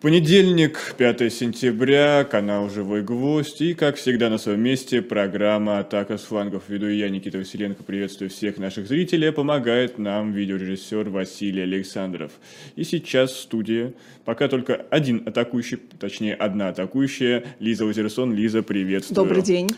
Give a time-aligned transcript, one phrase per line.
[0.00, 6.22] Понедельник, 5 сентября, канал «Живой гвоздь» и, как всегда, на своем месте программа «Атака с
[6.22, 6.62] флангов».
[6.68, 12.32] Веду я, Никита Василенко, приветствую всех наших зрителей, помогает нам видеорежиссер Василий Александров.
[12.76, 13.92] И сейчас в студии
[14.24, 18.34] пока только один атакующий, точнее, одна атакующая, Лиза Лазерсон.
[18.34, 19.16] Лиза, приветствую.
[19.16, 19.68] Добрый день.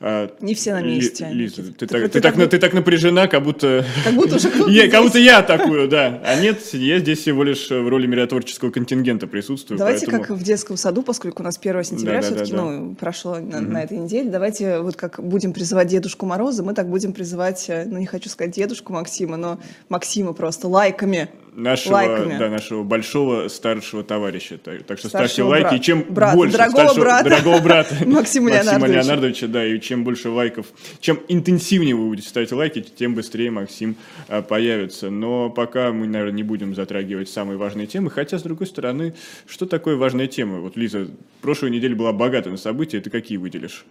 [0.00, 1.26] А, Не все на месте.
[1.30, 3.86] Ли, Лиза, ты, ты, так, ты, ты, так, так, ты так напряжена, как будто...
[4.04, 6.20] Как будто уже я, Как будто я атакую, да.
[6.24, 9.78] А нет, я здесь всего лишь в роли миротворческого контингента присутствую чувствую.
[9.78, 10.24] Давайте поэтому...
[10.24, 13.36] как в детском саду, поскольку у нас 1 сентября да, все-таки да, да, ну, прошло
[13.38, 13.70] на, угу.
[13.70, 17.84] на этой неделе, давайте вот как будем призывать Дедушку Мороза, мы так будем призывать, э,
[17.86, 22.38] ну не хочу сказать Дедушку Максима, но Максима просто лайками нашего, лайками.
[22.38, 24.58] да, нашего большого старшего товарища.
[24.58, 25.62] Так, так что старшего ставьте лайки.
[25.64, 25.74] Брат.
[25.74, 29.00] И чем брат, больше дорогого старшего, брата, дорогого брата Максима Леонардовича.
[29.00, 30.66] Леонардовича, да, и чем больше лайков,
[31.00, 33.96] чем интенсивнее вы будете ставить лайки, тем быстрее Максим
[34.28, 35.10] а, появится.
[35.10, 38.10] Но пока мы, наверное, не будем затрагивать самые важные темы.
[38.10, 39.14] Хотя, с другой стороны,
[39.46, 40.60] что такое важная тема?
[40.60, 41.08] Вот, Лиза,
[41.40, 43.00] прошлая неделя была богата на события.
[43.00, 43.84] Ты какие выделишь?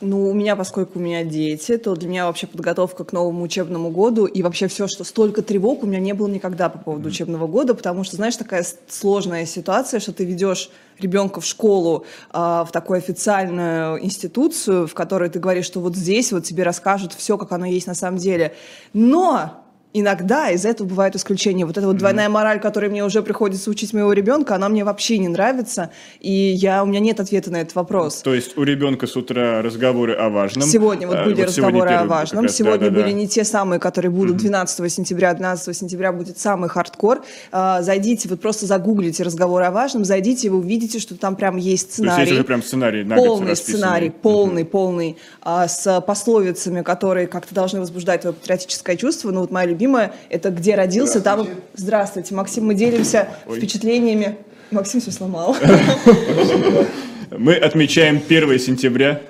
[0.00, 3.90] Ну, у меня, поскольку у меня дети, то для меня вообще подготовка к новому учебному
[3.90, 7.12] году и вообще все, что столько тревог у меня не было никогда по поводу mm-hmm.
[7.12, 12.38] учебного года, потому что, знаешь, такая сложная ситуация, что ты ведешь ребенка в школу, э,
[12.38, 17.36] в такую официальную институцию, в которой ты говоришь, что вот здесь вот тебе расскажут все,
[17.36, 18.54] как оно есть на самом деле.
[18.92, 21.64] Но иногда из этого бывают исключения.
[21.64, 25.18] Вот эта вот двойная мораль, которой мне уже приходится учить моего ребенка, она мне вообще
[25.18, 28.22] не нравится, и я, у меня нет ответа на этот вопрос.
[28.22, 30.68] То есть у ребенка с утра разговоры о важном.
[30.68, 32.44] Сегодня вот а, были вот разговоры о важном.
[32.44, 33.18] Раз, сегодня да, да, были да.
[33.18, 37.22] не те самые, которые будут 12 сентября, 12 сентября будет самый хардкор.
[37.50, 41.92] А, зайдите, вот просто загуглите разговоры о важном, зайдите, вы увидите, что там прям есть
[41.92, 42.14] сценарий.
[42.14, 44.70] То есть есть уже прям сценарий Полный сценарий, полный, угу.
[44.70, 49.30] полный, а, с пословицами, которые как-то должны возбуждать твое патриотическое чувство.
[49.30, 51.46] Ну вот моя любимое– это где родился, там...
[51.74, 53.58] Здравствуйте, Максим, мы делимся Ой.
[53.58, 54.36] впечатлениями.
[54.72, 55.56] Максим все сломал.
[57.30, 59.20] Мы отмечаем 1 сентября.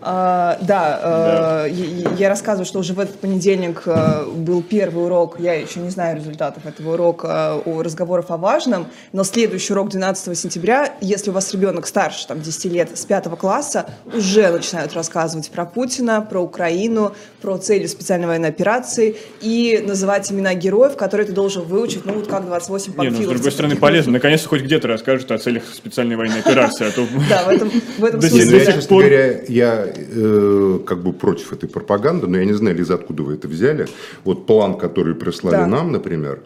[0.00, 1.66] А, да, да.
[1.66, 5.80] Э, я, я рассказываю, что уже в этот понедельник э, был первый урок, я еще
[5.80, 11.30] не знаю результатов этого урока, о разговоров о важном, но следующий урок 12 сентября, если
[11.30, 16.20] у вас ребенок старше, там, 10 лет, с 5 класса, уже начинают рассказывать про Путина,
[16.20, 22.04] про Украину, про цели специальной военной операции и называть имена героев, которые ты должен выучить,
[22.04, 23.20] ну, вот как 28 панфиловцев.
[23.20, 24.12] Не, ну, с другой стороны, полезно.
[24.12, 26.86] Наконец-то хоть где-то расскажут о целях специальной военной операции.
[26.86, 28.64] А да, в этом, в этом смысле.
[28.64, 33.22] Честно говоря, я э, как бы против этой пропаганды, но я не знаю, Лиза, откуда
[33.22, 33.86] вы это взяли.
[34.24, 35.66] Вот план, который прислали да.
[35.66, 36.40] нам, например,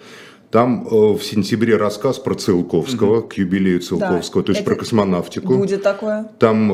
[0.53, 3.29] там э, в сентябре рассказ про Циолковского, угу.
[3.29, 4.47] к юбилею Циолковского, да.
[4.47, 5.57] то есть Это про космонавтику.
[5.57, 6.29] Будет такое.
[6.39, 6.71] Там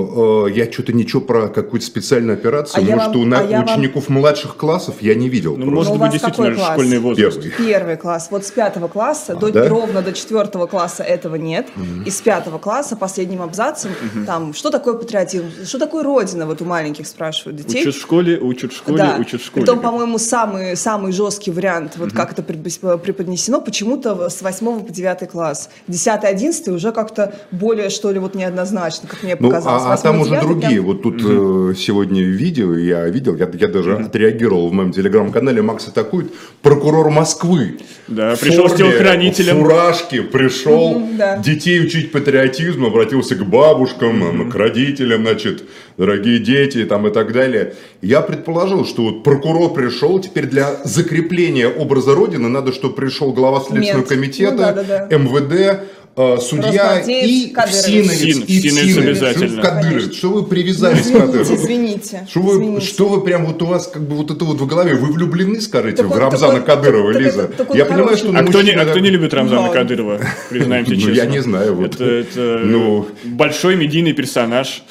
[0.47, 4.09] э, я что-то ничего про какую-то специальную операцию, а может, вам, у на, а учеников
[4.09, 4.19] вам...
[4.19, 5.57] младших классов я не видел.
[5.57, 7.41] Ну, может быть, действительно школьный возраст.
[7.41, 7.69] Первый.
[7.69, 8.29] Первый класс.
[8.33, 9.69] Вот с пятого класса, а, до, да?
[9.69, 11.69] ровно до четвертого класса этого нет.
[11.77, 12.03] Угу.
[12.05, 14.27] И с пятого класса последним абзацем угу.
[14.27, 17.83] там, что такое патриотизм, что такое Родина, вот у маленьких спрашивают детей.
[17.83, 19.17] Учат в школе, учат в школе, да.
[19.21, 19.65] учат в школе.
[19.65, 22.17] Потом, по-моему, самый, самый жесткий вариант, вот угу.
[22.17, 25.69] как это преподнесено, почему-то с 8 по 9 класс.
[25.89, 29.83] 10 11 уже как-то более, что ли, вот неоднозначно, как мне ну, показалось.
[29.85, 30.71] А, а там уже другие.
[30.71, 30.87] Прям...
[30.87, 31.75] Вот тут угу.
[31.75, 34.05] сегодня видео я видел, я, я даже угу.
[34.05, 37.79] отреагировал в моем телеграм-канале «Макс атакует» прокурор Москвы.
[38.07, 39.61] Да, пришел форме, с телохранителем.
[39.61, 41.37] фуражки, пришел угу, да.
[41.37, 44.51] детей учить патриотизму, обратился к бабушкам, угу.
[44.51, 45.65] к родителям, значит,
[45.99, 47.75] дорогие дети там и так далее.
[48.01, 53.58] Я предположил, что вот прокурор пришел, теперь для закрепления образа Родины надо, чтобы пришел глава
[53.61, 54.09] Следственного Нет.
[54.09, 55.17] комитета, ну, да, да, да.
[55.17, 55.81] МВД,
[56.17, 59.63] э, судья и Всиновец, Син, и Всиновец, обязательно.
[59.63, 60.13] Кадыров.
[60.13, 61.55] Что вы привязались извините, к Кадырову?
[61.55, 62.87] Извините, что вы, извините.
[62.87, 65.61] Что вы прям вот у вас как бы вот это вот в голове, вы влюблены,
[65.61, 67.49] скажите, так в Рамзана такой, Кадырова, так, Лиза?
[67.49, 68.33] Так, так я понимаю, что...
[68.37, 69.73] А кто, не, а кто не любит Рамзана Но...
[69.73, 70.21] Кадырова,
[70.51, 71.09] признаемся честно?
[71.09, 71.75] Ну, я не знаю.
[71.75, 71.95] Вот.
[71.95, 73.07] Это, это ну...
[73.25, 74.83] большой медийный персонаж,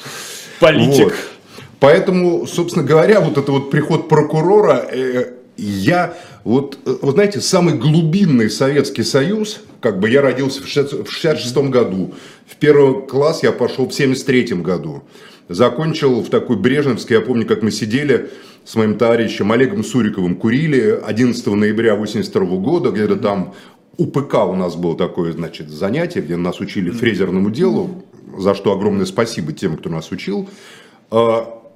[0.60, 1.04] политик.
[1.04, 1.14] Вот.
[1.80, 6.14] Поэтому, собственно говоря, вот это вот приход прокурора, э, я,
[6.44, 12.14] вот, э, вот знаете, самый глубинный Советский Союз, как бы я родился в 66 году,
[12.46, 15.02] в первый класс я пошел в 73 году,
[15.48, 18.30] закончил в такой Брежневский, я помню, как мы сидели
[18.64, 23.54] с моим товарищем Олегом Суриковым, курили 11 ноября 82 года, где-то там
[23.96, 28.04] у ПК у нас было такое, значит, занятие, где нас учили фрезерному делу,
[28.36, 30.48] за что огромное спасибо тем, кто нас учил.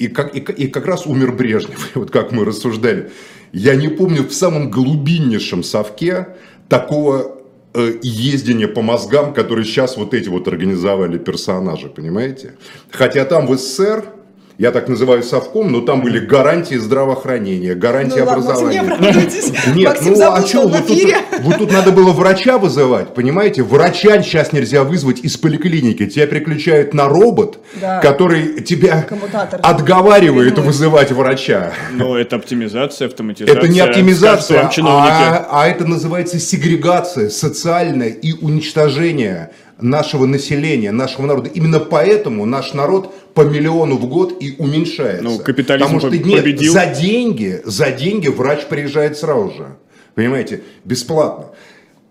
[0.02, 3.12] И как, и, и как раз умер Брежнев, вот как мы рассуждали.
[3.52, 6.28] Я не помню в самом глубиннейшем совке
[6.68, 7.38] такого
[7.72, 12.54] э, ездения по мозгам, которые сейчас вот эти вот организовали персонажи, понимаете?
[12.90, 14.06] Хотя там в СССР
[14.58, 19.22] я так называю совком, но там были гарантии здравоохранения, гарантии Ну ладно, Максим, не образования.
[19.74, 20.98] Нет, Максим ну а что вот тут,
[21.40, 23.62] вот тут надо было врача вызывать, понимаете?
[23.62, 26.06] Врача сейчас нельзя вызвать из поликлиники.
[26.06, 28.00] Тебя переключают на робот, Да.
[28.00, 29.60] который тебя Коммутатор.
[29.62, 30.66] отговаривает Ревнует.
[30.66, 31.72] вызывать врача.
[31.92, 33.58] Но это оптимизация, автоматизация.
[33.58, 39.50] Это не оптимизация, а, а это называется сегрегация социальная и уничтожение
[39.80, 41.50] нашего населения, нашего народа.
[41.52, 45.24] Именно поэтому наш народ по миллиону в год и уменьшается.
[45.24, 46.72] Ну, капитализм Потому что нет, победил.
[46.72, 49.76] за деньги, за деньги врач приезжает сразу же.
[50.14, 50.62] Понимаете?
[50.84, 51.46] Бесплатно.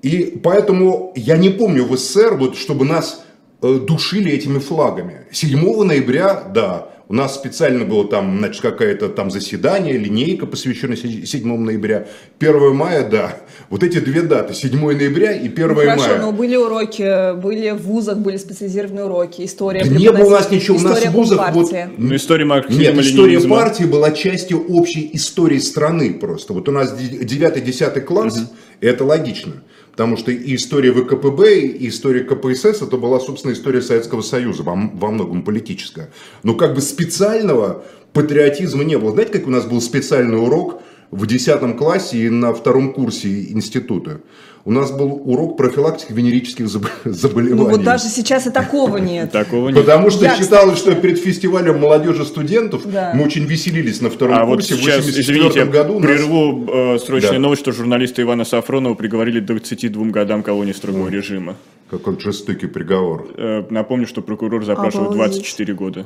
[0.02, 3.24] И поэтому я не помню в СССР, вот, чтобы нас
[3.62, 5.28] э, душили этими флагами.
[5.32, 11.26] 7 ноября, да, у нас специально было там, значит, какое-то там заседание, линейка, посвященная се-
[11.26, 12.08] 7 ноября.
[12.40, 13.38] 1 мая, да.
[13.70, 16.22] Вот эти две даты, 7 ноября и 1 Ну, Хорошо, мая.
[16.22, 20.50] но были уроки, были в вузах, были специализированные уроки, история Да не было у нас
[20.50, 21.74] ничего, у нас в вузах вот...
[21.98, 26.54] Ну, история марксизма, Нет, история партии была частью общей истории страны просто.
[26.54, 28.40] Вот у нас 9-10 класс,
[28.80, 29.52] и это логично.
[29.92, 34.74] Потому что и история ВКПБ, и история КПСС, это была, собственно, история Советского Союза, во,
[34.74, 36.12] во многом политическая.
[36.44, 37.84] Но как бы специального
[38.14, 39.12] патриотизма не было.
[39.12, 44.22] Знаете, как у нас был специальный урок в 10 классе и на втором курсе института?
[44.64, 47.56] У нас был урок профилактики венерических заб- заболеваний.
[47.64, 49.32] Ну вот даже сейчас и такого нет.
[49.32, 49.78] Такого нет.
[49.80, 54.58] Потому что считалось, что перед фестивалем молодежи студентов мы очень веселились на втором А вот
[54.58, 56.00] курсе в сейчас, 84 извините, году.
[56.00, 57.40] прерву э, срочная Да.
[57.40, 61.56] новость, что журналиста Ивана Сафронова приговорили к 22 годам колонии строгого режима.
[61.90, 63.30] Какой жестокий приговор.
[63.38, 65.32] Э, напомню, что прокурор запрашивал Обалдеть.
[65.42, 66.06] 24 года.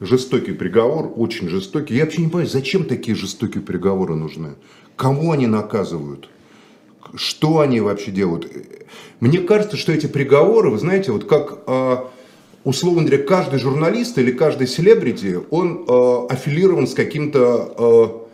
[0.00, 1.94] Жестокий приговор, очень жестокий.
[1.96, 4.56] Я вообще не понимаю, зачем такие жестокие приговоры нужны?
[4.96, 6.28] Кому они наказывают?
[7.14, 8.50] Что они вообще делают?
[9.20, 11.96] Мне кажется, что эти приговоры, вы знаете, вот как, э,
[12.64, 18.26] условно говоря, каждый журналист или каждый селебрити, он э, аффилирован с каким-то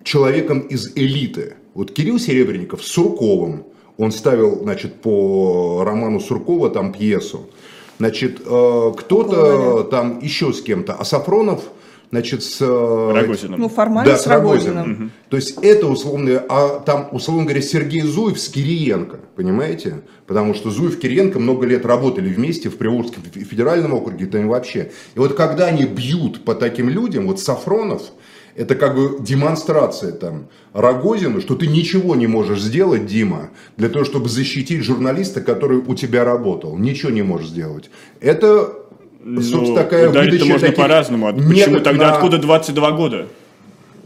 [0.00, 1.54] э, человеком из элиты.
[1.74, 3.64] Вот Кирилл Серебренников с Сурковым,
[3.96, 7.48] он ставил, значит, по роману Суркова там пьесу.
[7.98, 11.64] Значит, э, кто-то там еще с кем-то, а Сафронов,
[12.10, 12.60] значит, с...
[12.60, 13.60] э, Рогозиным.
[13.60, 14.76] Ну, формально да, с Рогозиным.
[14.76, 15.12] Рогозиным.
[15.28, 20.02] То есть это условно, а там, условно говоря, Сергей Зуев с Кириенко, понимаете?
[20.26, 24.42] Потому что Зуев и Кириенко много лет работали вместе в Приволжском фе- федеральном округе, там
[24.42, 24.90] и вообще.
[25.14, 28.02] И вот когда они бьют по таким людям, вот Сафронов,
[28.56, 34.04] это как бы демонстрация там Рогозину, что ты ничего не можешь сделать, Дима, для того,
[34.04, 36.76] чтобы защитить журналиста, который у тебя работал.
[36.76, 37.88] Ничего не можешь сделать.
[38.20, 38.72] Это,
[39.24, 41.28] собственно, Ну, такая ударить-то можно таких по-разному.
[41.28, 43.26] А Почему тогда на- откуда 22 года?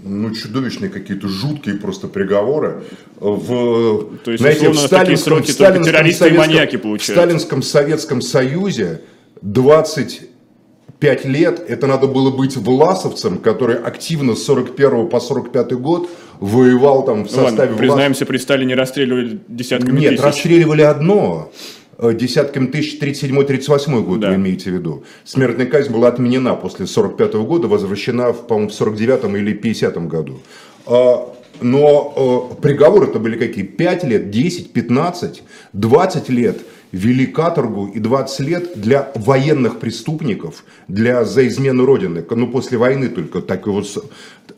[0.05, 2.83] ну, чудовищные какие-то жуткие просто приговоры.
[3.21, 6.83] В, То есть, знаете, в условно, такие сталинском, сроки в сталинском террористы и маньяки в
[6.83, 7.21] получают.
[7.21, 9.01] сталинском Советском Союзе
[9.43, 16.09] 25 лет это надо было быть власовцем, который активно с 41 по 45 год
[16.41, 20.25] воевал там в Ну ладно, составе влас- признаемся, при Сталине расстреливали десятками Нет, тысяч.
[20.25, 21.53] расстреливали одно.
[22.03, 24.29] Э, Десятками тысяч 37-38 год, Да.
[24.31, 25.05] вы имеете в виду.
[25.25, 30.41] Смертная казнь была отменена после 45 года, возвращена, в, по-моему, в 49 или 50 году.
[30.87, 31.29] А,
[31.61, 33.65] Но э, приговоры-то были какие?
[33.65, 36.57] 5 лет, 10, 15, 20 лет
[36.93, 42.25] вели каторгу и 20 лет для военных преступников, для за измену Родины.
[42.31, 44.05] Ну, после войны только такой вот,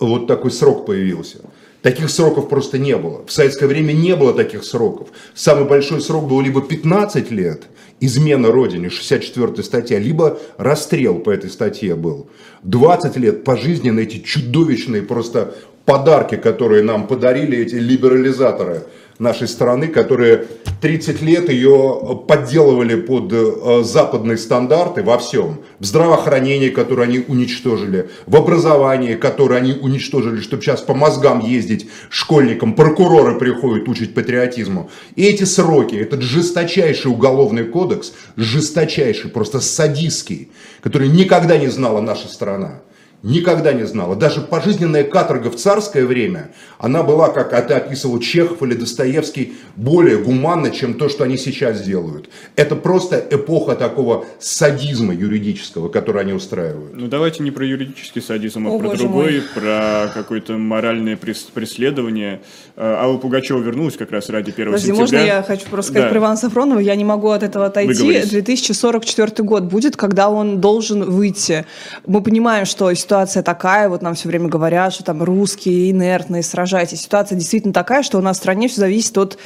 [0.00, 1.38] вот такой срок появился.
[1.84, 3.26] Таких сроков просто не было.
[3.26, 5.08] В советское время не было таких сроков.
[5.34, 7.64] Самый большой срок был либо 15 лет,
[8.00, 12.30] измена Родине, 64 статья, либо расстрел по этой статье был.
[12.62, 18.84] 20 лет пожизненно эти чудовищные просто подарки, которые нам подарили эти либерализаторы
[19.18, 20.46] нашей страны, которые
[20.80, 25.60] 30 лет ее подделывали под э, западные стандарты во всем.
[25.78, 31.88] В здравоохранении, которое они уничтожили, в образовании, которое они уничтожили, чтобы сейчас по мозгам ездить
[32.10, 34.90] школьникам, прокуроры приходят учить патриотизму.
[35.16, 42.28] И эти сроки, этот жесточайший уголовный кодекс, жесточайший, просто садистский, который никогда не знала наша
[42.28, 42.82] страна.
[43.28, 44.16] Никогда не знала.
[44.16, 50.18] Даже пожизненная каторга в царское время, она была, как это описывал Чехов или Достоевский, более
[50.18, 52.28] гуманна, чем то, что они сейчас делают.
[52.54, 56.92] Это просто эпоха такого садизма юридического, который они устраивают.
[56.94, 59.42] Ну давайте не про юридический садизм, а О, про другой, мой.
[59.54, 62.42] про какое-то моральное прес- преследование.
[62.76, 65.00] Э, Алла Пугачева вернулась как раз ради 1 Подожди, сентября.
[65.00, 66.12] можно я хочу просто сказать Да.
[66.12, 66.78] про Ивана Сафронова?
[66.78, 68.02] Я не могу от этого отойти.
[68.02, 68.28] Выговорись.
[68.28, 71.64] 2044 год будет, когда он должен выйти.
[72.06, 77.02] Мы понимаем, что ситуация такая, вот нам все время говорят, что там русские инертные, сражайтесь.
[77.02, 79.38] Ситуация действительно такая, что у нас в стране все зависит от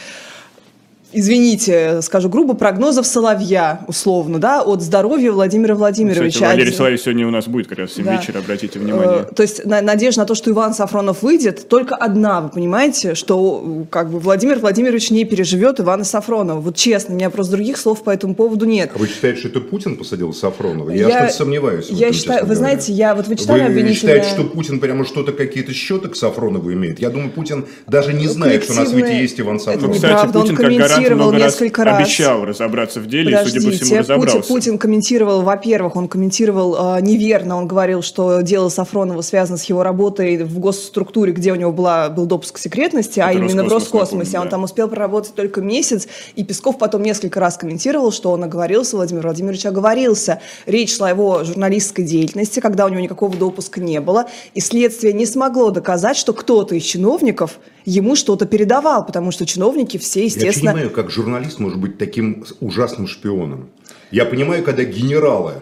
[1.12, 6.28] извините, скажу грубо, прогнозов Соловья, условно, да, от здоровья Владимира Владимировича.
[6.28, 8.16] Кстати, Валерий Соловей сегодня у нас будет как раз в 7 да.
[8.16, 9.26] вечера, обратите внимание.
[9.30, 13.14] Э, то есть на, надежда на то, что Иван Сафронов выйдет, только одна, вы понимаете,
[13.14, 16.60] что как бы Владимир Владимирович не переживет Ивана Сафронова.
[16.60, 18.90] Вот честно, у меня просто других слов по этому поводу нет.
[18.94, 20.90] А вы считаете, что это Путин посадил Сафронова?
[20.90, 21.88] Я, я сомневаюсь.
[21.90, 22.58] Я этом, считаю, вы говоря.
[22.58, 23.94] знаете, я вот вы читали Вы обвинительное...
[23.94, 27.00] считаете, что Путин прямо что-то, какие-то счеты к Сафронову имеет?
[27.00, 29.96] Я думаю, Путин даже не знает, что на свете есть Иван Сафронов.
[29.96, 30.56] Это ну, кстати, Путин
[30.97, 32.00] он комментировал несколько несколько раз.
[32.00, 34.36] обещал разобраться в деле, Подождите, и, судя по всему, разобрался.
[34.38, 39.64] Путин, Путин комментировал, во-первых, он комментировал э, неверно, он говорил, что дело Сафронова связано с
[39.64, 43.64] его работой в госструктуре, где у него была, был допуск к секретности, Это а именно
[43.64, 44.32] в Роскосмосе.
[44.32, 48.44] Напомню, он там успел проработать только месяц, и Песков потом несколько раз комментировал, что он
[48.44, 50.40] оговорился, Владимир Владимирович оговорился.
[50.66, 55.12] Речь шла о его журналистской деятельности, когда у него никакого допуска не было, и следствие
[55.12, 60.87] не смогло доказать, что кто-то из чиновников ему что-то передавал, потому что чиновники все, естественно...
[60.88, 63.68] Понимаю, как журналист может быть таким ужасным шпионом.
[64.10, 65.52] Я понимаю, когда генералы,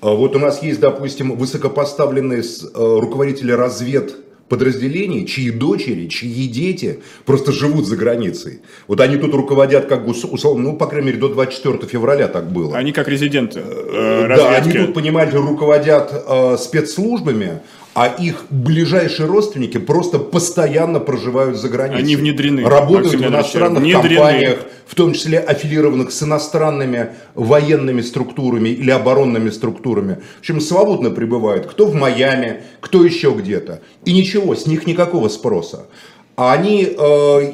[0.00, 4.16] а вот у нас есть, допустим, высокопоставленные э, руководители развед
[4.48, 8.60] подразделений, чьи дочери, чьи дети просто живут за границей.
[8.88, 12.50] Вот они тут руководят, как бы, условно, ну, по крайней мере, до 24 февраля так
[12.50, 12.76] было.
[12.76, 17.60] Они как резиденты э, Да, они тут, понимаете, руководят э, спецслужбами,
[17.94, 22.02] а их ближайшие родственники просто постоянно проживают за границей.
[22.02, 22.64] Они внедрены.
[22.64, 24.16] Работают в иностранных внедрены.
[24.16, 30.18] компаниях, в том числе аффилированных с иностранными военными структурами или оборонными структурами.
[30.36, 31.66] В общем, свободно пребывают.
[31.66, 33.82] Кто в Майами, кто еще где-то.
[34.06, 35.86] И ничего, с них никакого спроса.
[36.34, 36.96] А они э,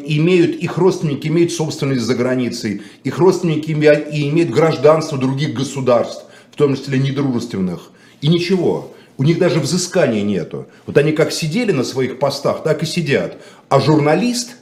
[0.06, 6.76] имеют, их родственники имеют собственность за границей, их родственники имеют гражданство других государств, в том
[6.76, 7.90] числе недружественных.
[8.20, 8.92] И ничего.
[9.18, 10.68] У них даже взыскания нету.
[10.86, 13.36] Вот они как сидели на своих постах, так и сидят.
[13.68, 14.56] А журналист,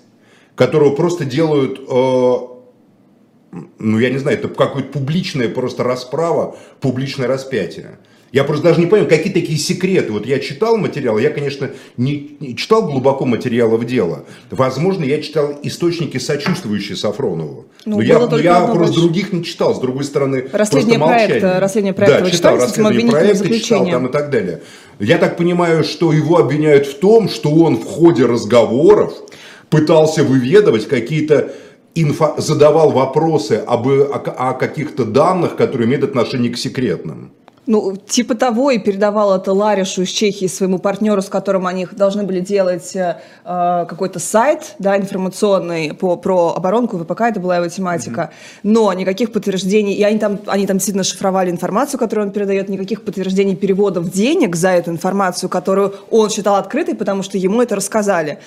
[0.54, 2.32] которого просто делают, э,
[3.78, 7.98] ну я не знаю, это какое-то публичное просто расправа, публичное распятие.
[8.32, 10.12] Я просто даже не понимаю, какие такие секреты.
[10.12, 14.24] Вот я читал материалы, я, конечно, не, не читал глубоко материалов дела.
[14.50, 17.66] Возможно, я читал источники, сочувствующие Сафронову.
[17.84, 19.00] Ну, но я, но я просто больше...
[19.00, 19.74] других не читал.
[19.74, 24.12] С другой стороны, расследование просто проекта, расследование проекта да, читал расследование проекта, читал там и
[24.12, 24.62] так далее.
[24.98, 29.14] Я так понимаю, что его обвиняют в том, что он в ходе разговоров
[29.70, 31.52] пытался выведывать какие-то
[31.94, 37.32] инфо, задавал вопросы об, о, о каких-то данных, которые имеют отношение к секретным.
[37.66, 42.22] Ну, типа того, и передавал это Ларишу из Чехии, своему партнеру, с которым они должны
[42.22, 48.20] были делать э, какой-то сайт, да, информационный по, про оборонку ВПК, это была его тематика.
[48.20, 48.60] Mm-hmm.
[48.62, 53.02] Но никаких подтверждений, и они там, они там действительно шифровали информацию, которую он передает, никаких
[53.02, 58.38] подтверждений переводов денег за эту информацию, которую он считал открытой, потому что ему это рассказали.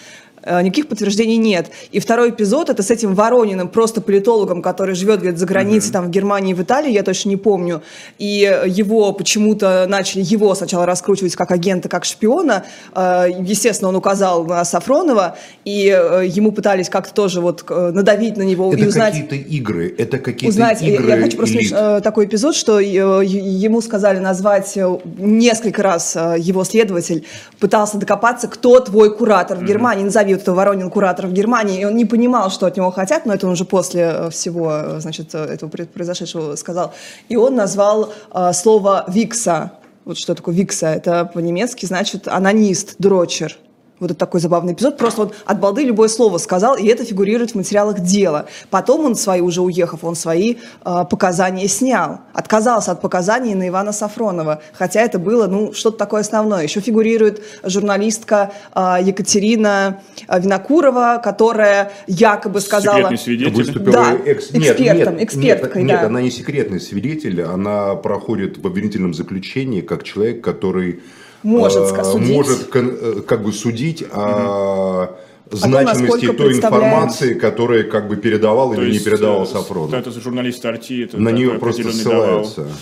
[0.43, 1.67] Э, никаких подтверждений нет.
[1.91, 5.93] И второй эпизод это с этим Ворониным, просто политологом, который живет где-то за границей, mm-hmm.
[5.93, 7.81] там в Германии, в Италии, я точно не помню.
[8.17, 12.65] И его почему-то начали его сначала раскручивать как агента, как шпиона.
[12.93, 18.43] Э, естественно, он указал на Сафронова, и э, ему пытались как-то тоже вот надавить на
[18.43, 19.13] него это и узнать.
[19.13, 21.09] какие-то игры, это какие-то узнать, игры.
[21.09, 22.03] Я хочу просто элит.
[22.03, 24.77] такой эпизод, что ему сказали назвать
[25.17, 27.25] несколько раз его следователь
[27.59, 31.95] пытался докопаться, кто твой куратор в Германии, назови этого Воронин куратор в Германии, и он
[31.95, 35.33] не понимал, что от него хотят, но это он уже после э, всего, э, значит,
[35.33, 36.93] э, этого произошедшего сказал.
[37.29, 39.71] И он назвал э, слово «викса».
[40.05, 40.87] Вот что такое «викса»?
[40.87, 43.57] Это по-немецки значит «анонист», «дрочер».
[43.99, 44.97] Вот это такой забавный эпизод.
[44.97, 48.47] Просто вот от балды любое слово сказал, и это фигурирует в материалах дела.
[48.69, 52.21] Потом он свои, уже уехав, он свои э, показания снял.
[52.33, 54.61] Отказался от показаний на Ивана Сафронова.
[54.73, 56.63] Хотя это было, ну, что-то такое основное.
[56.63, 62.97] Еще фигурирует журналистка э, Екатерина Винокурова, которая якобы сказала...
[62.97, 63.79] Секретный свидетель?
[63.79, 64.51] Да, экс...
[64.51, 66.01] нет, экспертом, нет, эксперткой, нет, да.
[66.01, 71.01] Нет, она не секретный свидетель, она проходит в обвинительном заключении как человек, который
[71.43, 72.29] может э, судить.
[72.35, 75.15] Может э, как бы судить о
[75.51, 79.93] значимости том, той информации, которая как бы передавал То или не передавал э, Сафронов.
[79.93, 82.61] Это журналист Арти, это на нее просто ссылаются.
[82.61, 82.75] Давал.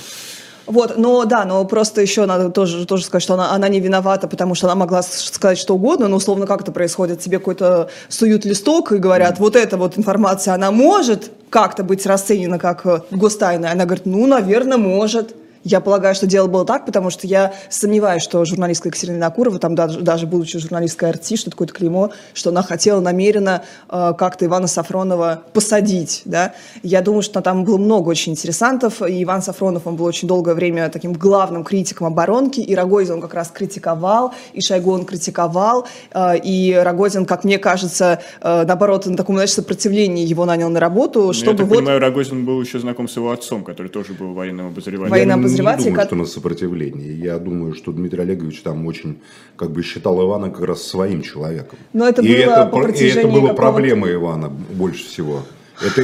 [0.68, 4.28] Вот, но да, но просто еще надо тоже, тоже сказать, что она, она не виновата,
[4.28, 8.44] потому что она могла сказать что угодно, но условно как это происходит, тебе какой-то суют
[8.44, 13.86] листок и говорят, вот эта вот информация, она может как-то быть расценена как гостайная, она
[13.86, 15.36] говорит, ну, наверное, может.
[15.64, 19.76] Я полагаю, что дело было так, потому что я сомневаюсь, что журналистка Екатерина Накурова, там
[19.76, 24.68] даже, даже будучи журналисткой РТ, что такое клеймо, что она хотела намеренно э, как-то Ивана
[24.68, 26.22] Сафронова посадить.
[26.26, 26.54] Да?
[26.84, 30.54] Я думаю, что там было много очень интересантов, и Иван Сафронов, он был очень долгое
[30.54, 35.88] время таким главным критиком оборонки, и Рогозин он как раз критиковал, и Шойгу он критиковал,
[36.14, 40.80] э, и Рогозин, как мне кажется, э, наоборот, на таком, знаешь, сопротивлении его нанял на
[40.80, 41.78] работу, Ну, чтобы Я так вот...
[41.80, 45.12] понимаю, Рогозин был еще знаком с его отцом, который тоже был военным обозревателем.
[45.12, 47.12] Военным Я не обозреватель, думаю, как- что на сопротивлении.
[47.12, 49.20] Я думаю, что Дмитрий Олегович там очень
[49.56, 51.80] как бы считал Ивана как раз своим человеком.
[51.94, 55.44] Но это и было это, по и это было проблемой Ивана больше всего.
[55.82, 56.02] Это,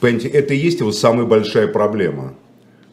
[0.00, 2.34] понимаете, это и есть его самая большая проблема.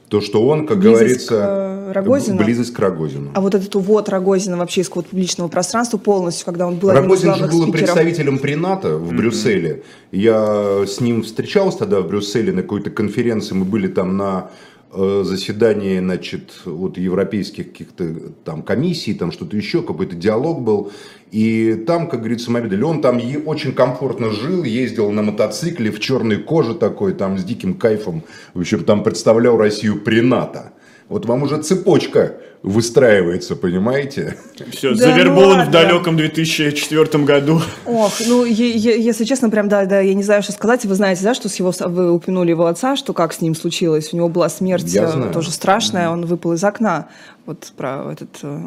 [0.09, 2.43] То, что он, как Близость говорится, к, э, Рогозину?
[2.43, 3.29] близость к Рогозину.
[3.35, 7.35] А вот этот увод Рогозина вообще из какого-то публичного пространства полностью, когда он был Рогозин
[7.35, 7.71] же был спикеров.
[7.73, 9.83] представителем при НАТО в Брюсселе.
[10.11, 13.53] Я с ним встречался тогда в Брюсселе на какой-то конференции.
[13.53, 14.49] Мы были там на
[14.91, 20.91] э, заседании, значит, вот европейских каких-то там комиссий, там что-то еще, какой-то диалог был.
[21.31, 25.99] И там, как говорится, мы видели, он там очень комфортно жил, ездил на мотоцикле в
[25.99, 28.23] черной коже такой, там с диким кайфом.
[28.53, 30.73] В общем, там представлял Россию при НАТО.
[31.07, 34.37] Вот вам уже цепочка выстраивается, понимаете?
[34.71, 37.61] Все, Да завербован ну в далеком 2004 году.
[37.85, 40.85] Ох, ну, если честно, прям, да, да, я не знаю, что сказать.
[40.85, 44.13] Вы знаете, да, что с его, вы упомянули его отца, что как с ним случилось.
[44.13, 45.33] У него была смерть Я э, знаю.
[45.33, 47.07] тоже страшная, он выпал из окна.
[47.45, 48.59] Вот про этот э,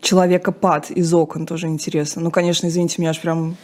[0.00, 2.22] человека-пад из окон тоже интересно.
[2.22, 3.56] Ну, конечно, извините, меня аж прям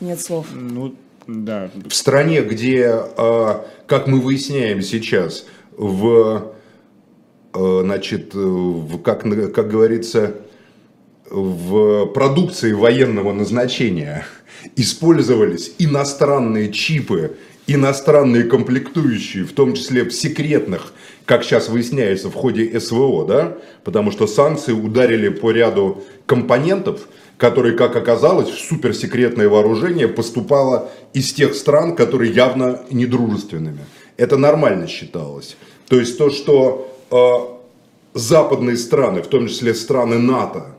[0.00, 0.46] нет слов.
[0.52, 0.94] Ну,
[1.26, 1.70] да.
[1.88, 3.54] в стране, где, э,
[3.86, 5.46] как мы выясняем сейчас,
[5.78, 6.52] в,
[7.82, 9.22] значит, э, как,
[9.52, 10.34] как говорится,
[11.30, 14.24] в продукции военного назначения
[14.76, 17.36] использовались иностранные чипы,
[17.66, 20.92] иностранные комплектующие, в том числе в секретных,
[21.24, 27.08] как сейчас выясняется, в ходе СВО, да, потому что санкции ударили по ряду компонентов,
[27.38, 33.80] которые, как оказалось, в суперсекретное вооружение поступало из тех стран, которые явно недружественными.
[34.16, 35.56] Это нормально считалось.
[35.88, 36.95] То есть то, что э,
[38.16, 40.76] западные страны, в том числе страны НАТО,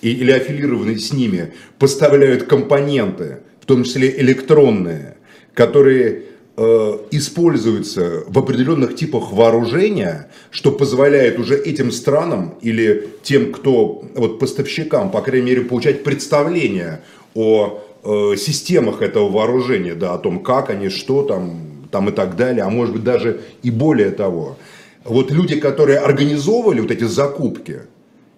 [0.00, 5.16] и, или аффилированные с ними, поставляют компоненты, в том числе электронные,
[5.54, 6.24] которые
[6.56, 14.40] э, используются в определенных типах вооружения, что позволяет уже этим странам или тем, кто вот
[14.40, 17.02] поставщикам, по крайней мере, получать представление
[17.34, 22.34] о э, системах этого вооружения, да, о том, как они, что там, там и так
[22.34, 24.56] далее, а может быть даже и более того.
[25.04, 27.82] Вот люди, которые организовывали вот эти закупки,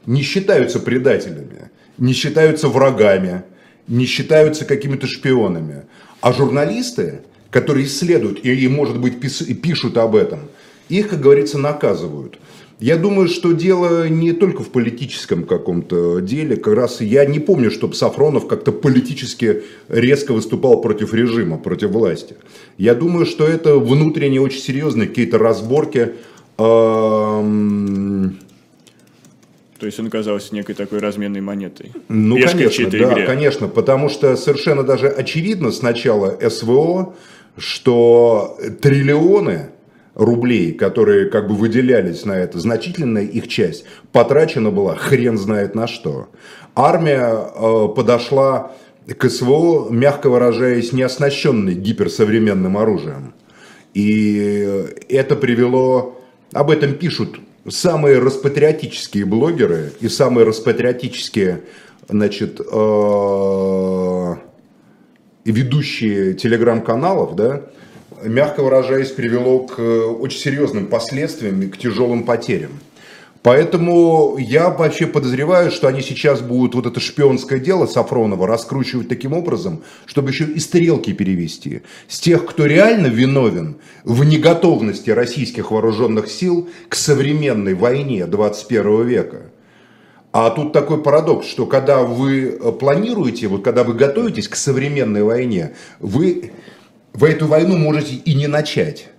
[0.07, 3.43] не считаются предателями, не считаются врагами,
[3.87, 5.83] не считаются какими-то шпионами.
[6.21, 9.21] А журналисты, которые исследуют и, и, может быть,
[9.61, 10.41] пишут об этом,
[10.89, 12.39] их, как говорится, наказывают.
[12.81, 16.57] Я думаю, что дело не только в политическом каком-то деле.
[16.57, 22.35] Как раз я не помню, чтобы Сафронов как-то политически резко выступал против режима, против власти.
[22.77, 26.15] Я думаю, что это внутренние очень серьезные какие-то разборки.
[26.57, 28.31] То
[29.87, 31.93] есть он оказался некой такой разменной монетой.
[32.09, 33.27] Ну, Пешкой конечно, да, игре.
[33.27, 37.15] конечно, потому что совершенно даже очевидно с начала СВО,
[37.59, 39.71] что триллионы
[40.15, 45.87] рублей, которые как бы выделялись на это, значительная их часть потрачена была хрен знает на
[45.87, 46.29] что.
[46.75, 48.73] Армия э, подошла
[49.07, 53.35] к СВО, мягко выражаясь, не оснащенной гиперсовременным оружием.
[53.93, 56.21] И это привело,
[56.55, 61.63] об этом пишут самые распатриотические блогеры и самые распатриотические,
[62.09, 64.35] значит, э,
[65.45, 67.63] ведущие телеграм-каналов, да,
[68.23, 72.73] мягко выражаясь, привело к э, очень серьезным последствиям и к тяжелым потерям.
[73.45, 79.35] Поэтому я вообще подозреваю, что они сейчас будут вот это шпионское дело Сафронова раскручивать таким
[79.35, 81.83] образом, чтобы еще и стрелки перевести.
[82.09, 89.43] С тех, кто реально виновен в неготовности российских вооруженных сил к современной войне 21 века.
[90.33, 95.23] А тут такой парадокс, что когда вы э, планируете, вот когда вы готовитесь к современной
[95.23, 96.53] войне, вы,
[97.13, 99.11] вы эту войну можете и не начать.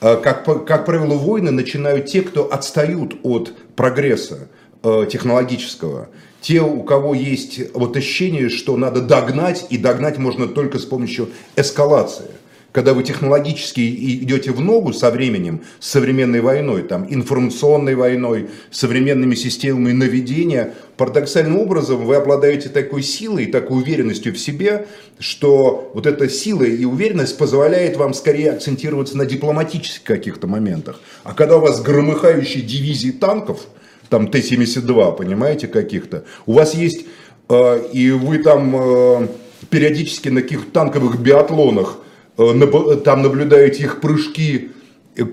[0.00, 4.48] Э, Как, как правило, войны начинают те, кто отстают от прогресса
[4.82, 6.08] э, технологического.
[6.40, 11.30] Те, у кого есть вот ощущение, что надо догнать, и догнать можно только с помощью
[11.56, 12.30] эскалации.
[12.72, 19.34] Когда вы технологически идете в ногу со временем, с современной войной, там, информационной войной, современными
[19.34, 24.86] системами наведения, парадоксальным образом вы обладаете такой силой и такой уверенностью в себе,
[25.18, 31.00] что вот эта сила и уверенность позволяет вам скорее акцентироваться на дипломатических каких-то моментах.
[31.24, 33.66] А когда у вас громыхающие дивизии танков,
[34.08, 37.06] там Т-72, понимаете, каких-то, у вас есть,
[37.48, 39.28] э, и вы там э,
[39.70, 41.98] периодически на каких-то танковых биатлонах
[42.36, 44.70] там наблюдаете их прыжки,
[45.16, 45.24] э,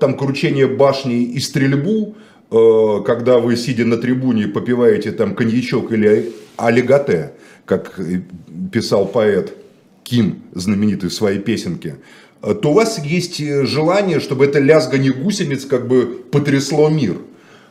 [0.00, 2.14] там кручение башни и стрельбу,
[2.50, 7.32] э, когда вы, сидя на трибуне, попиваете там коньячок или аллигате,
[7.64, 7.98] как
[8.70, 9.56] писал поэт
[10.04, 11.96] Ким, знаменитый в своей песенке,
[12.40, 17.18] то у вас есть желание, чтобы это лязгание гусениц как бы потрясло мир.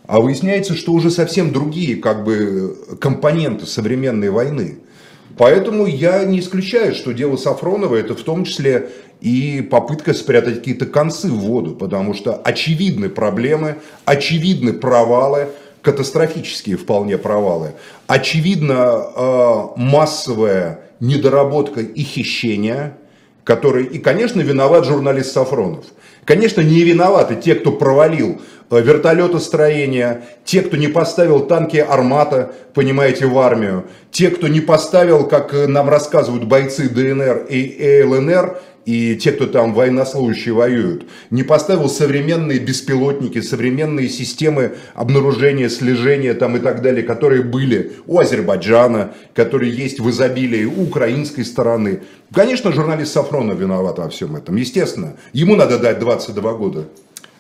[0.08, 4.80] А выясняется, что уже совсем другие как бы компоненты современной войны–
[5.38, 8.90] Поэтому я не исключаю, что дело Сафронова это в том числе
[9.22, 15.50] и попытка спрятать какие-то концы в воду, потому что очевидны проблемы, очевидны провалы,
[15.82, 17.74] катастрофические вполне провалы,
[18.08, 22.98] очевидно э, массовая недоработка и хищение,
[23.44, 25.86] который, и, конечно, виноват журналист Сафронов.
[26.26, 28.42] Конечно, не виноваты те, кто провалил
[28.80, 35.54] вертолетостроения, те, кто не поставил танки «Армата», понимаете, в армию, те, кто не поставил, как
[35.68, 42.60] нам рассказывают бойцы ДНР и ЛНР, и те, кто там военнослужащие воюют, не поставил современные
[42.60, 50.00] беспилотники, современные системы обнаружения, слежения там и так далее, которые были у Азербайджана, которые есть
[50.00, 52.02] в изобилии у украинской стороны.
[52.34, 55.16] Конечно, журналист Сафронов виноват во всем этом, естественно.
[55.34, 56.88] Ему надо дать 22 года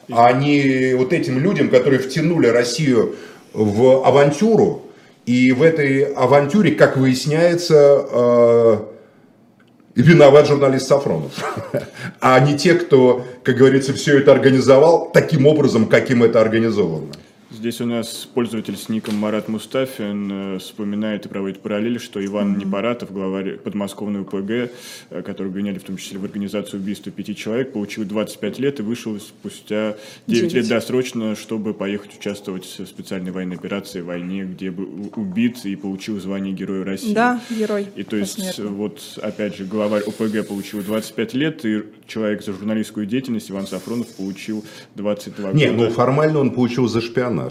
[0.10, 3.16] а не вот этим людям, которые втянули Россию
[3.54, 4.84] в авантюру.
[5.26, 8.78] И в этой авантюре, как выясняется, э,
[9.96, 11.32] виноват журналист Сафронов,
[12.20, 17.08] а не те, кто, как говорится, все это организовал таким образом, каким это организовано.
[17.62, 22.56] Здесь у нас пользователь с ником Марат Мустафин э, вспоминает и проводит параллель, что Иван
[22.56, 22.66] mm-hmm.
[22.66, 24.50] Непаратов, главарь подмосковной УПГ,
[25.12, 28.82] э, который обвиняли в том числе в организации убийства пяти человек, получил 25 лет и
[28.82, 29.96] вышел спустя
[30.26, 30.54] 9, 9.
[30.56, 35.76] лет досрочно, чтобы поехать участвовать в специальной военной операции, в войне, где был убит и
[35.76, 37.14] получил звание Героя России.
[37.14, 37.86] Да, герой.
[37.96, 38.70] И то есть, посмертно.
[38.70, 44.08] вот опять же, главарь УПГ получил 25 лет, и человек за журналистскую деятельность Иван Сафронов
[44.08, 45.56] получил 22 года.
[45.56, 47.51] Не, ну формально он получил за шпионаж.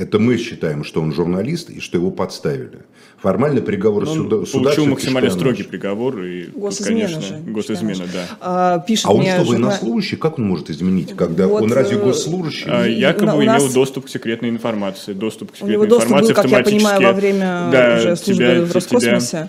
[0.00, 2.78] Это мы считаем, что он журналист и что его подставили.
[3.18, 5.54] Формальный приговор Но суда, суда получил максимально шпионаж.
[5.54, 6.22] строгий приговор.
[6.22, 7.42] И, госизмена конечно, же.
[7.44, 8.26] Госизмена, да.
[8.40, 10.16] А, пишет а он что, военнослужащий?
[10.16, 11.14] Как он может изменить?
[11.14, 12.70] Когда вот, он разве э, госслужащий?
[12.70, 13.62] А, якобы у нас...
[13.62, 15.12] имел доступ к секретной информации.
[15.12, 18.16] Доступ к секретной у него доступ информации был, как я понимаю, во время да, уже
[18.16, 19.28] службы тебя, в Роскосмосе.
[19.28, 19.48] Тебя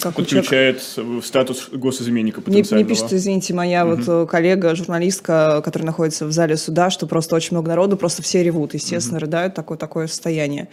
[0.00, 2.74] как подключает в статус госизменника потенциального.
[2.74, 3.96] Мне, мне пишет, извините, моя угу.
[3.96, 8.22] вот э, коллега, журналистка, которая находится в зале суда, что просто очень много народу, просто
[8.22, 9.26] все ревут, естественно, угу.
[9.26, 10.68] рыдают, такое, такое состояние.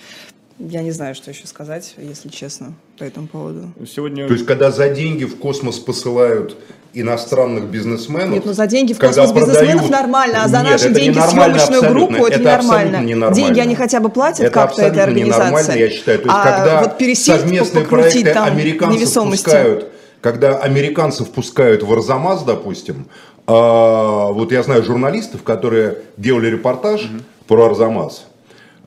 [0.69, 3.71] Я не знаю, что еще сказать, если честно, по этому поводу.
[3.87, 4.27] Сегодня...
[4.27, 6.55] То есть, когда за деньги в космос посылают
[6.93, 8.31] иностранных бизнесменов.
[8.31, 12.25] Нет, ну за деньги в космос бизнесменов нормально, а за Нет, наши деньги съемочную группу
[12.25, 12.97] это, это ненормально.
[12.97, 13.35] ненормально.
[13.35, 15.79] Деньги они хотя бы платят как-то этой организации.
[15.79, 16.19] я считаю.
[16.19, 22.43] То есть, а когда вот совместные проекты там американцев пускают, когда американцев пускают в Арзамас,
[22.43, 23.07] допустим,
[23.47, 27.23] а, вот я знаю журналистов, которые делали репортаж угу.
[27.47, 28.30] про Арзамас Э,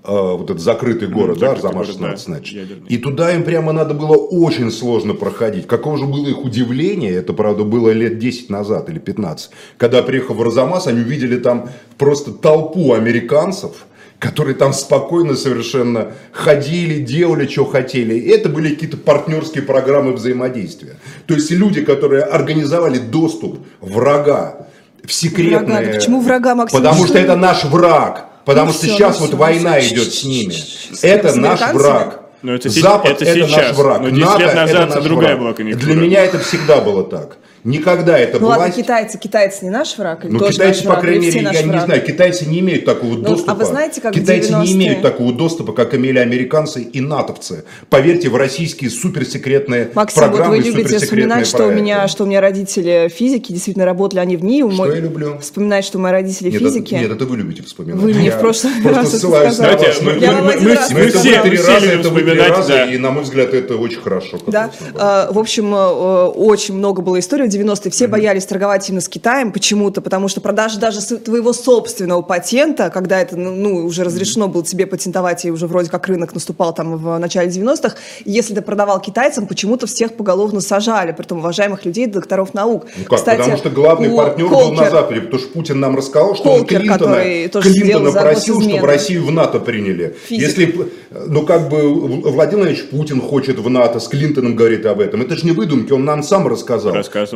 [0.04, 2.54] вот этот закрытый город, да, Арзамас 16, да, значит.
[2.54, 2.88] Ядерный.
[2.88, 5.66] И туда им прямо надо было очень сложно проходить.
[5.66, 10.36] Каково же было их удивление, это, правда, было лет 10 назад или 15, когда, приехав
[10.36, 13.86] в Арзамас, они увидели там просто толпу американцев,
[14.18, 18.14] которые там спокойно совершенно ходили, делали, что хотели.
[18.14, 20.96] И это были какие-то партнерские программы взаимодействия.
[21.26, 24.68] То есть люди, которые организовали доступ врага
[25.02, 25.78] в секретные...
[25.78, 25.92] Врага.
[25.94, 26.78] Почему врага, Максим?
[26.78, 28.28] Потому что это наш враг.
[28.44, 29.94] Потому ну, что все, сейчас ну, вот все, война все.
[29.94, 30.54] идет с ними.
[31.02, 32.20] Это наш враг.
[32.42, 34.02] Но это, Запад это, это наш враг.
[34.02, 35.40] Но 10 НАТО лет назад это другая враг.
[35.40, 35.92] была конъюнктура.
[35.92, 37.38] Для меня это всегда было так.
[37.64, 38.60] Никогда это ну, власть...
[38.60, 40.26] ладно, китайцы, китайцы не наш враг?
[40.26, 43.52] Или ну, китайцы, по крайней мере, я не знаю, китайцы не имеют такого ну, доступа.
[43.52, 47.64] А вы знаете, как китайцы не имеют такого доступа, как имели американцы и натовцы.
[47.88, 52.26] Поверьте, в российские суперсекретные Максим, программы вот вы любите вспоминать, что у, меня, что у
[52.26, 54.60] меня родители физики, действительно работали они в НИИ.
[54.60, 54.94] Что мой...
[54.96, 55.38] я люблю?
[55.38, 56.94] Вспоминать, что мои родители нет, физики.
[56.94, 57.98] Это, нет, это вы любите вспоминать.
[57.98, 59.58] Вы мне в прошлый раз на вас.
[59.58, 64.38] Мы все три раза, это вы три раза, и, на мой взгляд, это очень хорошо.
[64.46, 69.08] Да, а, в общем, э, очень много было историй 90-е все боялись торговать именно с
[69.08, 74.04] Китаем почему-то, потому что продажа даже с твоего собственного патента, когда это ну, ну, уже
[74.04, 78.54] разрешено было тебе патентовать, и уже вроде как рынок наступал там в начале 90-х, если
[78.54, 82.86] ты продавал китайцам, почему-то всех поголовно сажали, при том уважаемых людей, докторов наук.
[82.96, 85.96] Ну как, Кстати, потому что главный партнер Колкер, был на Западе, потому что Путин нам
[85.96, 90.16] рассказал, что Колкер, он Клинтона, Клинтона просил, чтобы Россию в НАТО приняли.
[90.26, 90.42] Физик.
[90.48, 90.88] Если,
[91.26, 95.22] ну как бы Владимир Владимирович Путин хочет в НАТО, с Клинтоном говорит об этом.
[95.22, 96.94] Это же не выдумки, он нам сам рассказал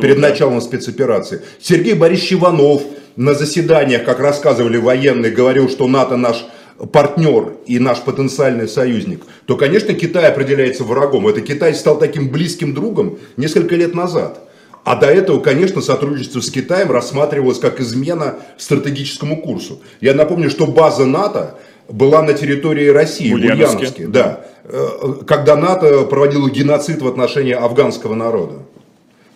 [0.09, 1.41] перед началом спецоперации.
[1.61, 2.81] Сергей Борисович Иванов
[3.15, 6.47] на заседаниях, как рассказывали военные, говорил, что НАТО наш
[6.91, 11.27] партнер и наш потенциальный союзник, то, конечно, Китай определяется врагом.
[11.27, 14.49] Это Китай стал таким близким другом несколько лет назад.
[14.83, 19.79] А до этого, конечно, сотрудничество с Китаем рассматривалось как измена стратегическому курсу.
[20.01, 21.55] Я напомню, что база НАТО
[21.87, 24.07] была на территории России, в Ульяновске.
[24.07, 24.87] Да, э,
[25.27, 28.55] когда НАТО проводило геноцид в отношении афганского народа.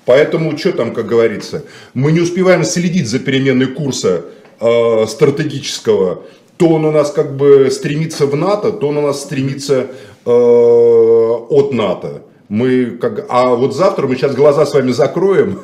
[0.05, 1.63] Поэтому, что там, как говорится,
[1.93, 4.25] мы не успеваем следить за переменной курса
[4.59, 6.23] э, стратегического.
[6.57, 9.87] То он у нас как бы стремится в НАТО, то он у нас стремится
[10.25, 12.23] э, от НАТО.
[12.49, 13.25] Мы как...
[13.29, 15.61] А вот завтра мы сейчас глаза с вами закроем,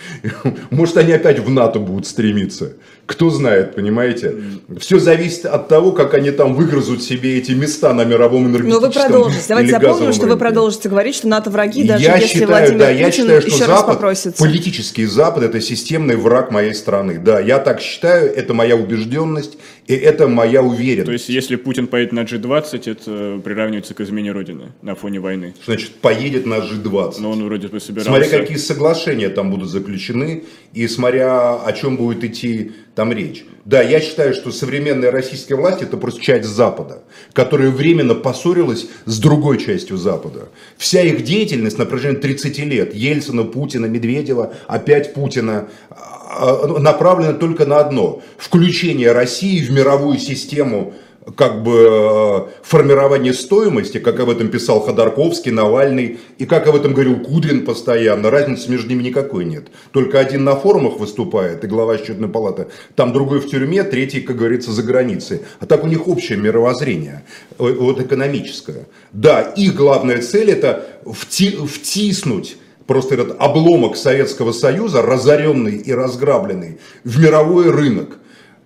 [0.70, 2.74] может они опять в НАТО будут стремиться.
[3.04, 4.34] Кто знает, понимаете?
[4.78, 8.86] Все зависит от того, как они там выгрызут себе эти места на мировом энергетическом Но
[8.86, 9.44] вы продолжите.
[9.48, 12.86] Давайте запомним, что вы продолжите говорить, что НАТО враги, даже я если считаю, Владимир да,
[12.86, 14.42] Путин я считаю, что еще Запад, раз попросится.
[14.42, 17.18] политический Запад, это системный враг моей страны.
[17.18, 21.06] Да, я так считаю, это моя убежденность, и это моя уверенность.
[21.06, 25.54] То есть, если Путин поедет на G20, это приравнивается к измене Родины на фоне войны?
[25.66, 27.14] Значит, поедет на G20.
[27.18, 28.10] Но он вроде бы собирался...
[28.10, 33.44] Смотря какие соглашения там будут заключены, и смотря о чем будет идти там речь.
[33.64, 37.02] Да, я считаю, что современная российская власть это просто часть Запада,
[37.32, 40.48] которая временно поссорилась с другой частью Запада.
[40.76, 47.34] Вся их деятельность на протяжении 30 лет, Ельцина, Путина, Медведева, опять Путина, а, а, направлена
[47.34, 50.94] только на одно– включение России в мировую систему
[51.36, 56.92] как бы э, формирование стоимости, как об этом писал Ходорковский, Навальный, и как об этом
[56.94, 59.68] говорил Кудрин постоянно, разницы между ними никакой нет.
[59.92, 64.36] Только один на форумах выступает, и глава счетной палаты, там другой в тюрьме, третий, как
[64.36, 65.42] говорится, за границей.
[65.60, 67.22] А так у них общее мировоззрение,
[67.58, 68.86] э, вот экономическое.
[69.12, 72.56] Да, их главная цель это вти, втиснуть
[72.88, 78.18] просто этот обломок Советского Союза, разоренный и разграбленный, в мировой рынок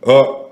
[0.07, 0.46] а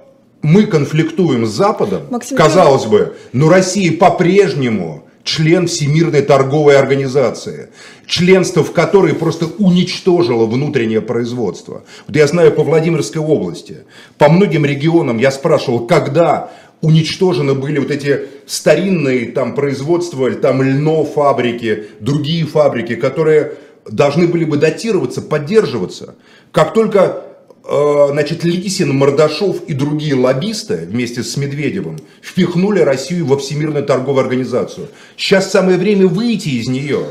[0.45, 7.71] мы конфликтуем с Западом, Максим, казалось бы, но Россия по-прежнему член Всемирной торговой организации,
[8.07, 11.85] членство в которой просто уничтожило внутреннее производство.
[12.07, 13.79] Вот я знаю по Владимирской области,
[14.19, 16.51] по многим регионам я спрашивал, когда
[16.83, 23.55] уничтожены были вот эти старинные там производства, там льно фабрики, другие фабрики, которые
[23.91, 26.17] должны были бы датироваться, поддерживаться.
[26.53, 27.25] Как только
[27.67, 34.89] значит, Лисин, Мордашов и другие лоббисты вместе с Медведевым впихнули Россию во Всемирную торговую организацию.
[35.17, 37.07] Сейчас самое время выйти из нее.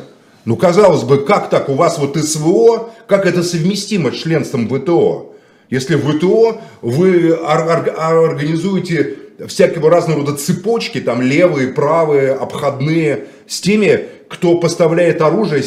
[0.45, 5.33] Ну, казалось бы, как так у вас вот СВО, как это совместимо с членством ВТО?
[5.69, 14.05] Если в ВТО вы организуете всякого разного рода цепочки, там левые, правые, обходные, с теми,
[14.29, 15.63] кто поставляет оружие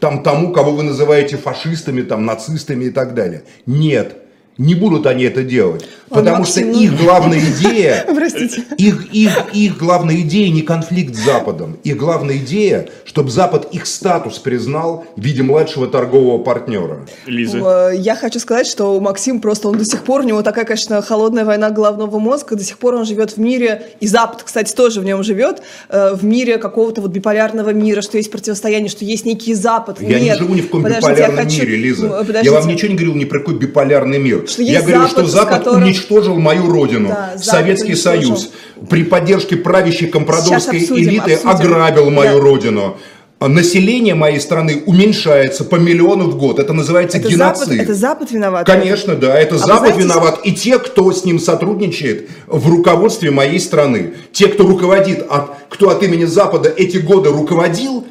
[0.00, 3.44] там, тому, кого вы называете фашистами, там, нацистами и так далее.
[3.66, 4.16] Нет,
[4.58, 5.86] не будут они это делать.
[6.14, 8.04] Потому что их главная идея,
[8.78, 11.78] их, их, их главная идея не конфликт с Западом.
[11.84, 17.06] Их главная идея, чтобы Запад их статус признал в виде младшего торгового партнера.
[17.26, 17.90] Лиза.
[17.94, 21.44] Я хочу сказать, что Максим просто, он до сих пор, у него такая, конечно, холодная
[21.44, 25.04] война головного мозга, до сих пор он живет в мире, и Запад, кстати, тоже в
[25.04, 29.54] нем живет, э, в мире какого-то вот биполярного мира, что есть противостояние, что есть некий
[29.54, 30.00] Запад.
[30.00, 31.62] Я Нет, не живу ни в каком биполярном хочу...
[31.62, 32.08] мире, Лиза.
[32.08, 32.44] Подождите.
[32.44, 34.44] Я вам ничего не говорил ни про какой биполярный мир.
[34.48, 35.84] Что я говорю, Запад, что Запад которым...
[36.04, 38.36] уничтожил мою родину, да, Советский уничтожил.
[38.36, 38.50] Союз,
[38.88, 41.48] при поддержке правящей компрадорской обсудим, элиты обсудим.
[41.48, 42.44] ограбил мою да.
[42.44, 42.96] родину
[43.40, 46.58] население моей страны уменьшается по миллиону в год.
[46.58, 47.66] Это называется это геноцид.
[47.66, 48.66] Запад, это Запад виноват?
[48.66, 49.38] Конечно, да.
[49.38, 50.40] Это а Запад знаете, виноват.
[50.44, 54.14] И те, кто с ним сотрудничает в руководстве моей страны.
[54.32, 58.06] Те, кто руководит, от, кто от имени Запада эти годы руководил,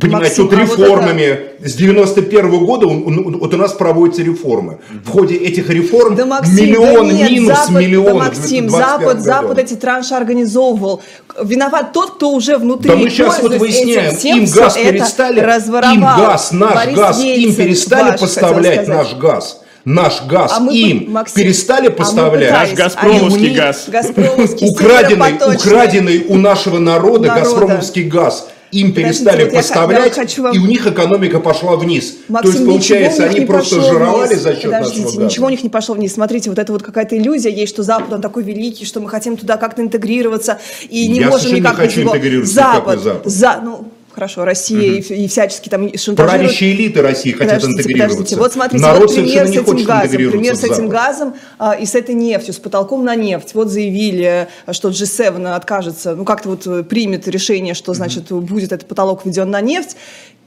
[0.00, 1.68] Понимаете, Максим, тут реформами а вот это...
[1.68, 4.78] с 91 -го года вот у нас проводятся реформы.
[5.04, 8.06] В ходе этих реформ да, Максим, миллион да нет, минус Запад, миллион.
[8.06, 11.02] Да, Максим, Запад, Запад эти транши организовывал.
[11.42, 12.88] Виноват тот, кто уже внутри.
[12.88, 15.40] Да мы сейчас вот выясняем, им газ перестали,
[15.94, 20.60] им газ, наш Борис газ, Ельцин, им перестали ваш, поставлять наш газ наш газ а
[20.60, 22.50] мы, им Максим, перестали поставлять.
[22.50, 23.88] А наш газпромовский газ.
[24.60, 27.40] Украденный, украденный у нашего народа, народа.
[27.40, 31.76] газпромовский газ им Подождите, перестали х- поставлять, я хочу вам- и у них экономика пошла
[31.76, 32.16] вниз.
[32.28, 34.40] Максим, То есть, получается, они не просто жировали вниз.
[34.42, 35.22] за счет Подождите, нашего газа.
[35.24, 36.14] ничего у них не пошло вниз.
[36.14, 39.36] Смотрите, вот это вот какая-то иллюзия есть, что Запад, он такой великий, что мы хотим
[39.36, 40.58] туда как-то интегрироваться,
[40.88, 42.10] и не Я можем не никак без хочу него.
[42.16, 43.30] интегрироваться Запад, Запад.
[43.30, 46.16] За, ну, хорошо, Россия и, и всячески там шантажирует.
[46.16, 48.16] Правящие элиты России хотят Подождите, интегрироваться.
[48.16, 48.40] подождите.
[48.40, 51.94] Вот смотрите, Народ вот пример с этим газом, пример с этим газом а, и с
[51.94, 53.54] этой нефтью, с потолком на нефть.
[53.54, 58.88] Вот заявили, что G7 откажется, ну как-то вот э, примет решение, что значит будет этот
[58.88, 59.96] потолок введен на нефть.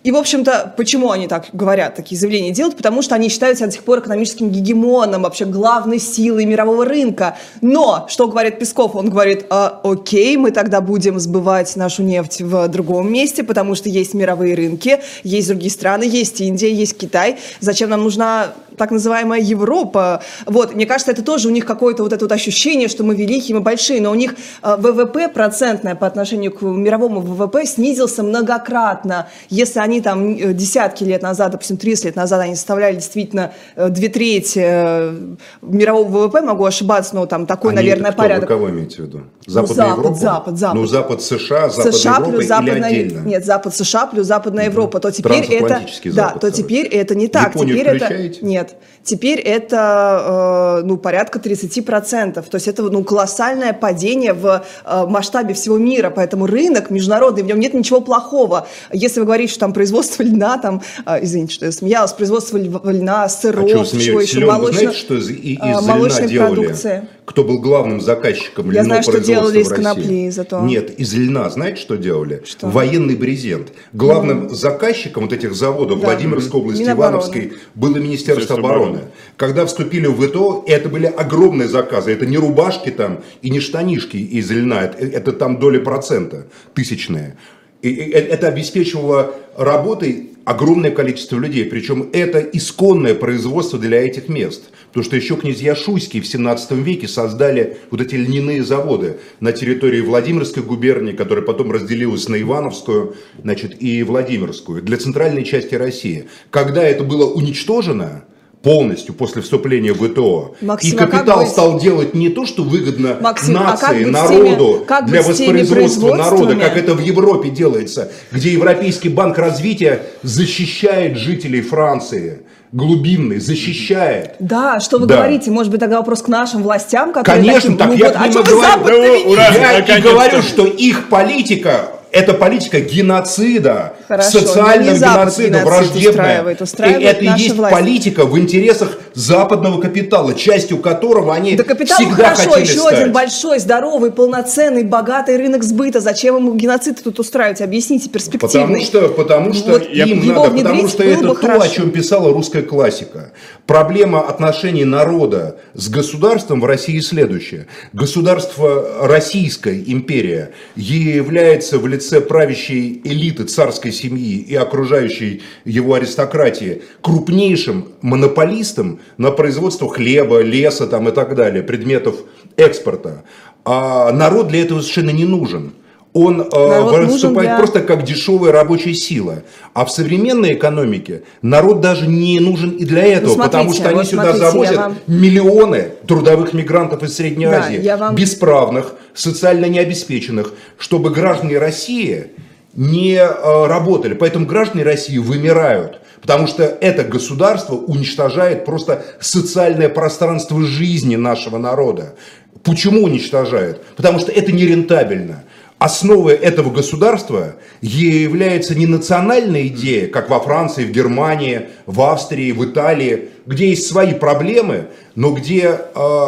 [0.06, 2.78] И, в общем-то, почему они так говорят, такие заявления делают?
[2.78, 7.38] Потому что они считают себя до сих пор экономическим гегемоном, вообще главной силой мирового рынка.
[7.62, 8.96] Но, что говорит Песков?
[8.96, 13.90] Он говорит, «А, окей, мы тогда будем сбывать нашу нефть в другом месте, потому что
[13.90, 17.40] есть мировые рынки, есть другие страны, есть Индия, есть Китай.
[17.60, 20.22] Зачем нам нужна так называемая Европа?
[20.46, 23.56] Вот, мне кажется, это тоже у них какое-то вот это вот ощущение, что мы великие,
[23.56, 29.30] мы большие, но у них э, ВВП процентное по отношению к мировому ВВП снизился многократно.
[29.50, 33.90] Если они там э, десятки лет назад, допустим, 30 лет назад, они составляли действительно э,
[33.90, 38.22] две трети э, мирового ВВП, могу ошибаться, но там такой, Они наверное, кто?
[38.22, 38.50] порядок.
[38.50, 39.22] Вы кого имеете в виду?
[39.48, 40.20] Западная Запад, Европа?
[40.20, 40.76] Запад, Запад.
[40.76, 43.20] Ну, Запад США, Западная США Европа плюс или западная отдельно?
[43.28, 46.64] нет запад США плюс западная Европа то теперь это Трансатлантический да Запад, то короче.
[46.64, 48.40] теперь это не так Японию теперь это включаете?
[48.46, 54.64] нет теперь это э, ну порядка 30 процентов то есть это ну колоссальное падение в
[54.84, 59.52] э, масштабе всего мира поэтому рынок международный в нем нет ничего плохого если вы говорите
[59.52, 63.86] что там производство льна там э, извините что я смеялась производство льна сыров А чего
[63.86, 64.30] смеетесь?
[64.34, 68.84] еще молочно- знаете, что из, и- э, из молочной продукции Кто был главным заказчиком Я
[68.84, 69.84] знаю, что делали из в России?
[69.84, 70.62] конопли зато.
[70.62, 72.44] Нет, из льна знаете, что делали?
[72.46, 72.68] Что?
[72.68, 73.74] Военный брезент.
[73.94, 76.06] Главным заказчиком вот этих заводов Да.
[76.06, 77.14] Владимирской области, Минобороны.
[77.16, 78.04] Ивановской было Министерство
[78.36, 78.84] Министерство обороны.
[78.98, 79.12] обороны.
[79.38, 82.12] Когда вступили в ВТО, это были огромные заказы.
[82.12, 84.84] Это не рубашки там и не штанишки из льна.
[84.84, 87.38] Это, это там доли процента тысячные.
[87.82, 91.66] И, и это обеспечивало работой огромное количество людей.
[91.66, 94.70] Причем это исконное производство для этих мест.
[94.88, 100.00] Потому что еще князья Шуйские в 17 веке создали вот эти льняные заводы на территории
[100.00, 106.30] Владимирской губернии, которая потом разделилась на Ивановскую значит, и Владимирскую, для центральной части России.
[106.52, 108.24] Когда это было уничтожено,
[108.70, 110.56] полностью после вступления в ВТО.
[110.62, 113.82] Максим, и а как капитал быть- стал делать не то, что выгодно Максим, а как
[113.84, 118.12] нации, быть с народу, теми- как для быть воспроизводства народа, как это в Европе делается,
[118.32, 122.40] где Европейский банк развития защищает жителей Франции,
[122.72, 124.34] глубинный, защищает.
[124.40, 125.18] Да, что вы Да.
[125.18, 125.52] говорите?
[125.52, 128.20] Может быть, тогда вопрос к нашим властям, которые Конечно, такие, так ну я вот, к
[128.20, 129.24] а ним что и вы говорю.
[129.26, 129.48] Да, ура!
[129.88, 136.10] Я и говорю, что их политика это политика геноцида, Хорошо, социального геноцида, геноцид враждебная.
[136.12, 137.76] устраивает, устраивает и это и есть власть.
[137.76, 142.94] политика в интересах западного капитала, частью которого они Да капитал всегда хорошо, хотели еще стать.
[143.00, 146.00] один большой, здоровый, полноценный, богатый рынок сбыта.
[146.00, 147.60] Зачем ему геноцид тут устраивать?
[147.62, 148.62] Объясните, перспективный.
[148.66, 151.62] Потому что, потому что Вот им надо, потому что это то, хорошо.
[151.64, 153.34] о чем писала русская классика.
[153.68, 157.68] Проблема отношений народа с государством в России следующая.
[157.92, 167.90] Государство Российская империя является в лице правящей элиты царской семьи и окружающей его аристократии крупнейшим
[168.02, 172.16] монополистом на производство хлеба, леса там, и так далее, предметов
[172.58, 173.24] экспорта.
[173.64, 175.74] А народ для этого совершенно не нужен.
[176.16, 179.44] Он э, выступает для- просто как дешевая рабочая сила.
[179.74, 183.90] А в современной экономике народ даже не нужен и для этого, Ну, смотрите, потому что
[183.90, 188.96] они вот сюда смотрите, завозят вам- миллионы трудовых мигрантов из Средней Да, Азии, вам- бесправных,
[189.14, 192.28] социально необеспеченных, чтобы граждане России
[192.74, 194.14] не э, работали.
[194.14, 196.00] Поэтому граждане России вымирают.
[196.22, 202.16] Потому что это государство уничтожает просто социальное пространство жизни нашего народа.
[202.64, 203.84] Почему уничтожает?
[203.98, 205.44] Потому что это нерентабельно.
[205.78, 212.64] Основой этого государства является не национальная идея, как во Франции, в Германии, в Австрии, в
[212.64, 216.28] Италии, где есть свои проблемы, но где, э,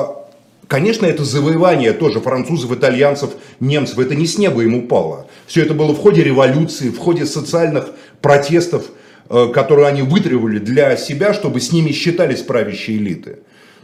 [0.68, 3.32] конечно, это завоевание тоже французов, итальянцев,
[3.62, 5.28] немцев, это не с неба им упало.
[5.46, 8.88] Все это было в ходе революции, в ходе социальных протестов,
[9.30, 13.40] э, которые они вытребовали для себя, чтобы с ними считались правящие элиты.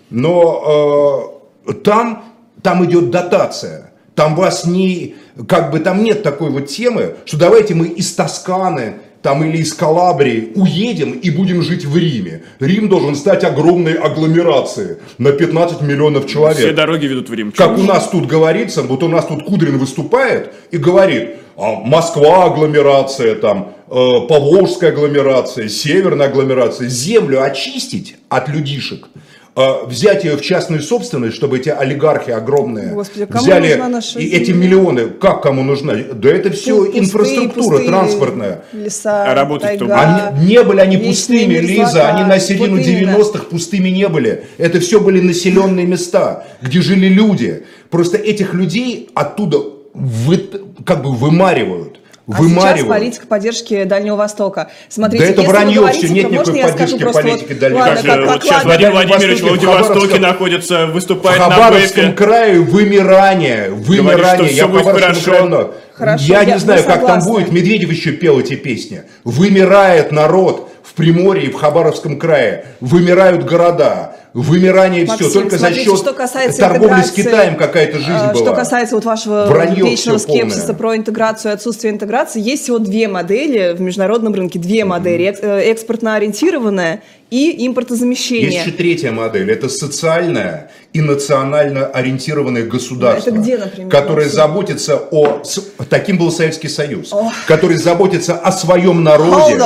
[0.09, 2.25] Но э, там,
[2.61, 3.92] там идет дотация.
[4.15, 5.15] Там вас не,
[5.47, 9.73] как бы там нет такой вот темы, что давайте мы из Тосканы там или из
[9.73, 12.43] Калабрии уедем и будем жить в Риме.
[12.59, 16.57] Рим должен стать огромной агломерацией на 15 миллионов человек.
[16.57, 17.53] Все дороги ведут в Рим.
[17.53, 22.45] Как у нас тут говорится, вот у нас тут Кудрин выступает и говорит, а Москва
[22.45, 23.91] агломерация, там, э,
[24.27, 26.89] Поволжская агломерация, Северная агломерация.
[26.89, 29.07] Землю очистить от людишек,
[29.55, 34.27] взять ее в частную собственность, чтобы эти олигархи огромные Господи, кому взяли нужна наша и
[34.27, 35.93] эти миллионы, как кому нужна?
[36.13, 38.63] Да это все Пустые, инфраструктура пустые транспортная.
[38.73, 39.95] Леса, А работать тайга,
[40.31, 42.15] Они, не были они пустыми, Лиза, мерзлота.
[42.15, 43.15] они на середину Вот именно.
[43.15, 44.43] 90-х пустыми не были.
[44.57, 47.63] Это все были населенные места, где жили люди.
[47.91, 49.59] Просто этих людей оттуда
[49.93, 50.49] вы,
[50.85, 51.99] как бы вымаривают.
[52.25, 52.87] А сейчас Вымаривают.
[52.87, 54.71] политика поддержки Дальнего Востока.
[54.87, 57.59] Смотрите, Да это вранье говорите всё, нет никакой можно я скажу поддержки просто политики вот,
[57.59, 60.85] Дальнего ладно, Как как, вот как, сейчас Владимир Владимирович в Востоке, в Владивостоке Хабаровском- находится,
[60.87, 62.13] В выступает на Хабаровском ВЭФе.
[62.15, 64.47] крае вымирание, вымирание.
[64.47, 66.23] всё Я будет по Хабаровскому хорошо.
[66.25, 67.51] я, я- не знаю, мы как там будет.
[67.51, 69.01] Медведев еще пел эти песни.
[69.25, 72.65] Вымирает народ в Приморье и в Хабаровском крае.
[72.79, 74.12] Вымирают города.
[74.33, 75.11] Вымирание все.
[75.11, 78.43] Максим, Только за смотрите, счет что касается торговли с Китаем какая-то жизнь а, была.
[78.45, 80.49] Что касается вот вашего Вранье вечного всё полное.
[80.49, 84.57] скепсиса про интеграцию и отсутствие интеграции, есть всего две модели в международном рынке.
[84.57, 85.25] Две модели.
[85.25, 88.51] Экс- э, Экспортно ориентированная и импортозамещение.
[88.51, 89.51] Есть еще третья модель.
[89.51, 93.31] Это социальная и национально ориентированное государство.
[93.31, 94.35] Это где, например, Которое Максим?
[94.35, 95.41] заботится о...
[95.89, 97.11] Таким был Советский Союз.
[97.47, 99.59] Который заботится о своем народе.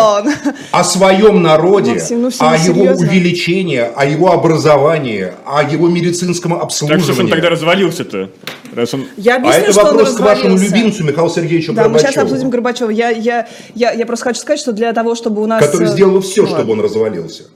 [0.71, 1.91] О своем народе.
[1.95, 3.07] Максим, ну, о всё его серьезно?
[3.07, 7.32] увеличении, о его образовании, о его медицинском Так что он обслуживании.
[7.32, 8.30] тогда развалился-то?
[8.73, 9.05] Раз он...
[9.17, 12.11] Я а объясню, это что он вопрос к вашему любимцу Михаилу Сергеевичу Да, мы Горбачеву.
[12.13, 12.89] сейчас обсудим Горбачева.
[12.89, 15.65] Я, я, я, я просто хочу сказать, что для того, чтобы у нас...
[15.65, 17.43] Который э, сделал все, ну, чтобы он развалился.
[17.43, 17.49] Все,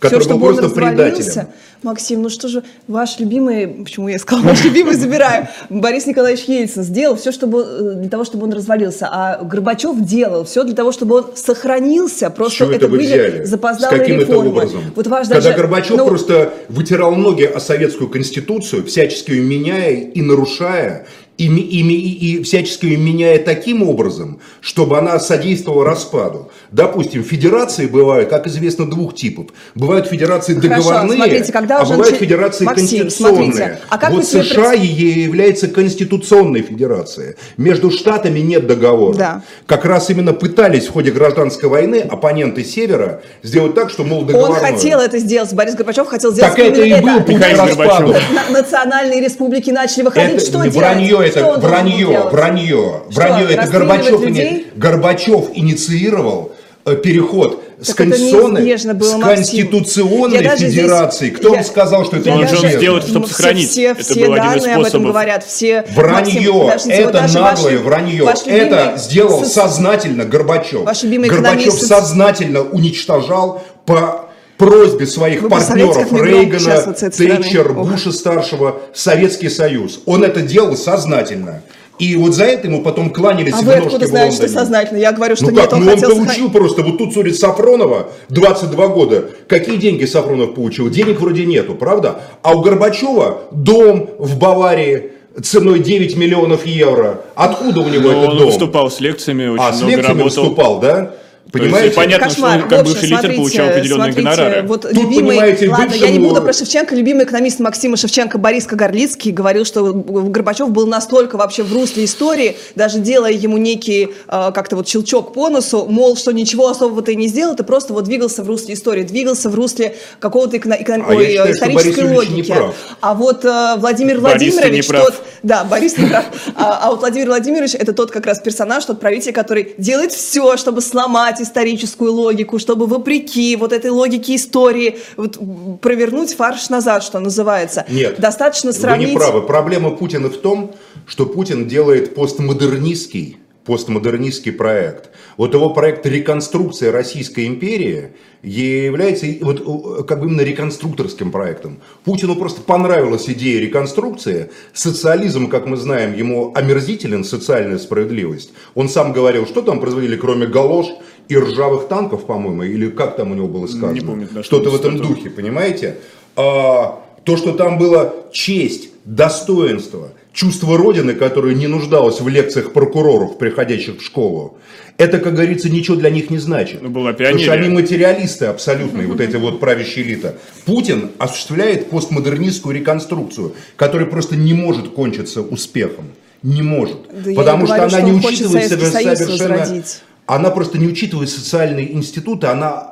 [0.00, 1.22] Который был чтобы он просто развалился.
[1.22, 1.46] предателем.
[1.82, 6.82] Максим, ну что же, ваш любимый, почему я сказала, ваш любимый забираю, Борис Николаевич Ельцин
[6.82, 10.92] сделал все чтобы, э, для того, чтобы он развалился, а Горбачев делал все для того,
[10.92, 13.44] чтобы он сохранился, просто это это были взяли?
[13.44, 14.50] С запоздалые каким это реформы.
[14.50, 14.80] образом?
[14.94, 19.92] Вот ваш Когда даже, Горбачев ну, просто вытирал ноги о советскую конституцию, всячески ее меняя
[19.92, 21.06] и нарушая,
[21.38, 26.50] и, и, и, и всячески меняя таким образом, чтобы она содействовала распаду.
[26.70, 29.46] Допустим, федерации бывают, как известно, двух типов.
[29.74, 33.52] Бывают федерации Хорошо, договорные, смотрите, когда а бывают начи- федерации Максим, конституционные.
[33.52, 37.34] смотрите, а как вот себе США пред- является конституционной федерацией.
[37.56, 39.14] Между штатами нет договора.
[39.16, 39.42] Да.
[39.66, 44.26] Как раз именно пытались в ходе гражданской войны оппоненты Севера сделать так, что, мол, Он
[44.26, 44.60] договорную.
[44.60, 47.22] хотел это сделать, Борис Горбачев хотел сделать Так это и был это.
[47.24, 48.06] путь к Михаил распаду.
[48.12, 48.32] Горбачев.
[48.32, 50.76] На- национальные республики начали выходить, Это что не делать?
[50.76, 53.46] вранье, Что это он был вранье, вранье, Что, вранье.
[53.54, 56.52] Это Горбачев, ини- Горбачев инициировал
[56.84, 58.62] э, переход с Так это конституционной,
[58.94, 61.30] было, с конституционной здесь- федерации.
[61.30, 62.78] Кто я- сказал, что это я Он же неизбежно?
[62.78, 63.70] сделает, чтобы Все- сохранить.
[63.70, 65.08] Все, Это все был один из данные об этом способов.
[65.08, 65.44] говорят.
[65.44, 67.42] Все, Вранье, Максим, это наглое
[67.76, 68.22] ваш- вранье.
[68.24, 70.82] ваш любимый это сделал соц- сознательно Горбачев.
[70.82, 74.21] Ваш любимый Горбачев экономист- сознательно уничтожал по
[74.66, 77.16] просьбе своих Вы партнеров Рейгана, вот с?
[77.16, 77.90] Тэтчер, Ох.
[77.90, 80.00] Буша старшего, Советский Союз.
[80.06, 81.62] Он это делал сознательно.
[81.98, 84.98] И вот за это ему потом кланялись А в вы откуда знаете, что сознательно?
[84.98, 86.52] Я говорю, что Ну нет, как, он ну он хотел получил сохранить.
[86.52, 89.24] просто, вот тут судит Сафронова, 22 года.
[89.46, 90.88] Какие деньги Сафронов получил?
[90.90, 92.20] Денег вроде нету, правда?
[92.42, 95.10] А у Горбачева дом в Баварии
[95.42, 97.20] ценой 9 миллионов евро.
[97.34, 98.46] Откуда у него Но этот он дом?
[98.46, 100.42] выступал с лекциями, очень а, с много лекциями работал.
[100.44, 101.10] выступал, да?
[101.50, 101.96] То есть Понимаете?
[101.96, 102.50] понятно, Кошмар.
[102.52, 104.62] что он, как общем, бывший лидер, получал смотрите, определенные смотрите, гонорары.
[104.68, 106.94] Вот Тут, любимый, понимаете, ладно, я не бывшему- буду про Шевченко.
[106.94, 112.56] Любимый экономист Максима Шевченко Борис Кагарлицкий говорил, что Горбачев был настолько вообще в русле истории,
[112.74, 117.16] даже делая ему некий э, как-то вот щелчок по носу, мол, что ничего особого ты
[117.16, 121.12] не сделал, ты просто вот двигался в русле истории, двигался в русле какого-то эконом- А
[121.14, 122.52] ой, считаю, исторической Борис Юрьевич не логики.
[122.52, 122.74] прав.
[123.02, 125.04] А вот э, Владимир Борис, Владимирович, прав.
[125.06, 126.24] тот, да, Борис не прав.
[126.54, 130.56] А, а вот Владимир Владимирович это тот как раз персонаж, тот правитель, который делает все,
[130.56, 135.38] чтобы сломать историческую логику, чтобы вопреки вот этой логике истории вот,
[135.80, 137.84] провернуть фарш назад, что называется.
[137.88, 139.08] Нет, Достаточно сравнить...
[139.08, 139.42] Вы не правы.
[139.42, 140.74] Проблема Путина в том,
[141.06, 145.10] что Путин делает постмодернистский, постмодернистский проект.
[145.36, 148.10] Вот его проект реконструкции Российской империи
[148.42, 151.78] является вот как бы именно реконструкторским проектом.
[152.04, 154.50] Путину просто понравилась идея реконструкции.
[154.72, 158.52] Социализм, как мы знаем, ему омерзителен, социальная справедливость.
[158.74, 160.86] Он сам говорил, что там производили, кроме галош
[161.28, 163.92] и ржавых танков, по-моему, или как там у него было сказано?
[163.92, 165.98] Не помню, да, что Что-то в этом духе, понимаете?
[166.34, 173.38] А, то, что там было честь, достоинство, чувство Родины, которое не нуждалось в лекциях прокуроров,
[173.38, 174.58] приходящих в школу,
[174.98, 176.82] это, как говорится, ничего для них не значит.
[176.82, 177.66] Ну, была Потому что пионерия.
[177.66, 180.36] они материалисты абсолютные, вот эти вот правящая элита.
[180.64, 186.06] Путин осуществляет постмодернистскую реконструкцию, которая просто не может кончиться успехом.
[186.42, 186.98] Не может.
[187.12, 189.58] Да Потому что говорю, она что не учитывает Союз совершенно...
[189.58, 190.02] возродить.
[190.26, 192.91] Она просто не учитывает социальные институты, она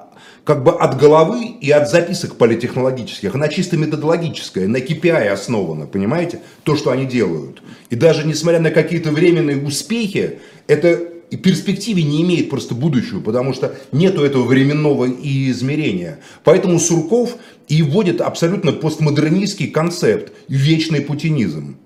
[0.51, 3.37] как бы от головы и от записок политехнологических.
[3.37, 6.41] Она чисто методологическая, на KPI основана, понимаете?
[6.65, 7.63] То, что они делают.
[7.89, 10.89] И даже несмотря на какие-то временные успехи, это
[11.31, 16.19] и перспективе не имеет просто будущего, потому что нету этого временного измерения.
[16.43, 17.37] Поэтому Сурков
[17.69, 21.77] и вводит абсолютно постмодернистский концепт, вечный путинизм.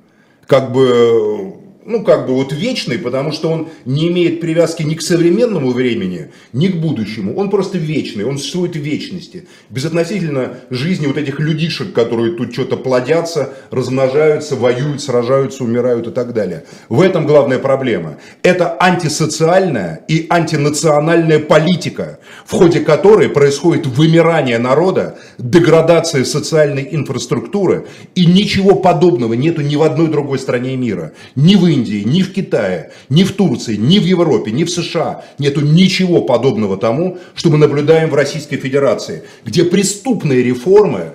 [0.47, 1.54] Как бы
[1.87, 6.31] ну, как бы вот вечный, потому что он не имеет привязки ни к современному времени,
[6.53, 7.37] ни к будущему.
[7.37, 9.47] Он просто вечный, он существует в вечности.
[9.71, 16.33] Безотносительно жизни вот этих людишек, которые тут что-то плодятся, размножаются, воюют, сражаются, умирают и так
[16.33, 16.65] далее.
[16.89, 18.17] В этом главная проблема.
[18.43, 28.25] Это антисоциальная и антинациональная политика, в ходе которой происходит вымирание народа, деградация социальной инфраструктуры, и
[28.25, 31.13] ничего подобного нету ни в одной другой стране мира.
[31.35, 35.25] Ни в Индии, ни в Китае, ни в Турции, ни в Европе, ни в США
[35.39, 41.13] нету ничего подобного тому, что мы наблюдаем в Российской Федерации, где преступные реформы,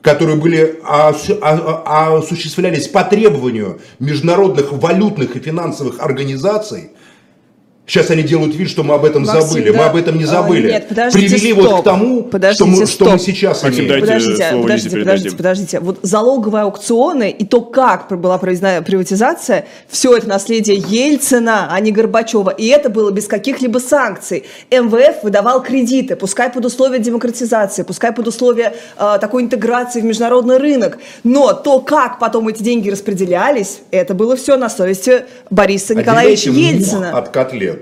[0.00, 6.90] которые были осуществлялись по требованию международных валютных и финансовых организаций,
[7.88, 9.70] Сейчас они делают вид, что мы об этом Максим, забыли.
[9.70, 9.78] Да.
[9.78, 10.70] Мы об этом не а, забыли.
[10.70, 11.64] Нет, подождите, Привели стоп.
[11.64, 14.00] вот к тому, подождите, что, мы, что мы сейчас Максим, имеем.
[14.02, 15.80] Подождите, подождите, подождите, подождите.
[15.80, 21.90] Вот залоговые аукционы и то, как была проведена приватизация, все это наследие Ельцина, а не
[21.90, 22.50] Горбачева.
[22.50, 24.44] И это было без каких-либо санкций.
[24.70, 30.58] МВФ выдавал кредиты, пускай под условия демократизации, пускай под условия э, такой интеграции в международный
[30.58, 30.98] рынок.
[31.24, 37.16] Но то, как потом эти деньги распределялись, это было все на совести Бориса Николаевича Ельцина.
[37.16, 37.77] от котлет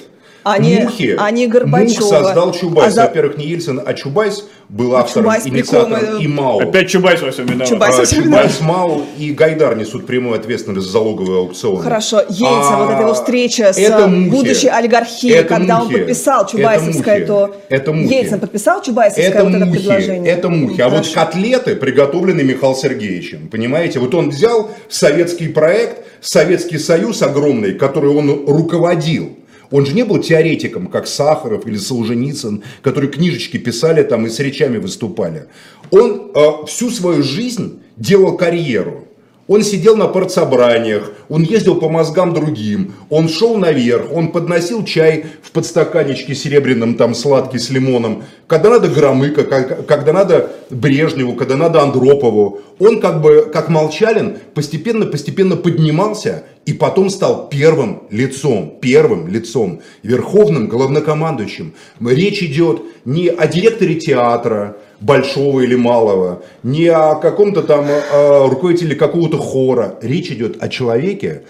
[0.48, 2.00] а не, Мухи, а не Горбачева.
[2.00, 2.86] Мух создал Чубайс.
[2.86, 3.02] А за...
[3.02, 6.60] Во-первых, не Ельцин, а Чубайс был автором, Чубайс инициатором прикол, и Мау.
[6.60, 7.68] Опять Чубайс во всем виноват.
[7.68, 11.82] Чубайс, а, Чубайс, Мау и Гайдар несут прямую ответственность за залоговые аукционы.
[11.82, 15.98] Хорошо, Ельцин, а, вот эта его встреча с это будущей олигархией, это когда мухи, он
[15.98, 17.56] подписал Чубайсовское, это то...
[17.68, 18.14] Это мухи.
[18.14, 20.32] Ельцин подписал Чубайсовское это вот мухи, это предложение?
[20.32, 20.80] Это мухи.
[20.80, 23.98] А вот котлеты приготовлены Михаилом Сергеевичем, понимаете?
[23.98, 29.36] Вот он взял советский проект, Советский Союз огромный, который он руководил,
[29.70, 34.38] он же не был теоретиком, как Сахаров или Солженицын, которые книжечки писали там и с
[34.38, 35.46] речами выступали.
[35.90, 39.08] Он э, всю свою жизнь делал карьеру.
[39.48, 45.26] Он сидел на партсобраниях, он ездил по мозгам другим, он шел наверх, он подносил чай
[45.40, 51.80] в подстаканечке серебряном, там сладкий с лимоном, когда надо Громыко, когда надо Брежневу, когда надо
[51.80, 52.60] Андропову.
[52.80, 60.66] Он как бы, как Молчалин, постепенно-постепенно поднимался и потом стал первым лицом, первым лицом, верховным
[60.66, 61.74] главнокомандующим.
[62.00, 68.94] Речь идет не о директоре театра, большого или малого, не о каком-то там э, руководителе
[68.94, 69.98] какого-то хора.
[70.02, 71.42] Речь идет о человеке,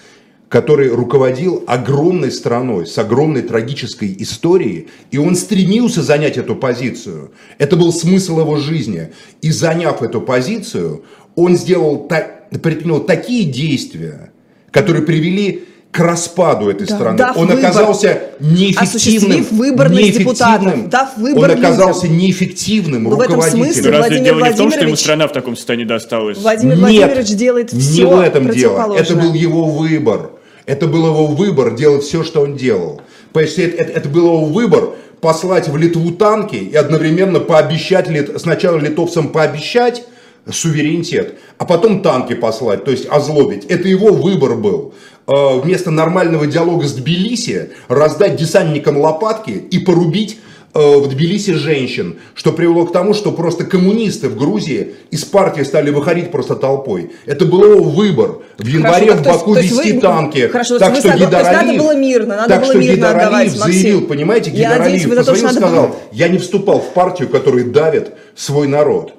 [0.49, 7.33] который руководил огромной страной с огромной трагической историей, и он стремился занять эту позицию.
[7.59, 9.11] Это был смысл его жизни.
[9.43, 12.09] И заняв эту позицию, он сделал,
[12.51, 14.31] предпринял такие действия,
[14.71, 17.25] которые привели к распаду этой да, страны.
[17.37, 19.47] Он выбор, оказался неэффективным.
[19.51, 20.91] выбор неэффективным.
[20.91, 22.19] Дав выбор он оказался людям.
[22.19, 23.41] неэффективным Но руководителем.
[23.41, 26.39] В этом смысле Разве дело не в том, что ему страна в таком состоянии досталась?
[26.39, 28.95] Владимир Нет, Владимирович делает все не в этом дело.
[28.95, 30.31] Это был его выбор.
[30.67, 33.01] Это был его выбор делать все, что он делал.
[33.33, 38.09] Это, это, это был его выбор послать в Литву танки и одновременно пообещать,
[38.39, 40.05] сначала литовцам пообещать,
[40.53, 43.65] суверенитет, а потом танки послать, то есть озлобить.
[43.67, 44.95] Это его выбор был.
[45.27, 50.39] Э, вместо нормального диалога с Тбилиси раздать десантникам лопатки и порубить
[50.73, 55.63] э, в Тбилиси женщин, что привело к тому, что просто коммунисты в Грузии из партии
[55.63, 57.11] стали выходить просто толпой.
[57.27, 58.39] Это был его выбор.
[58.57, 60.47] В январе хорошо, в Баку то есть, вести вы, танки.
[60.47, 64.07] Хорошо, так что Гидар Алиев, надо было мирно, надо так было что мирно отдавать, заявил,
[64.07, 65.97] понимаете, Гидар Алиев позвонил, сказал, было...
[66.13, 69.13] я не вступал в партию, которая давит свой народ.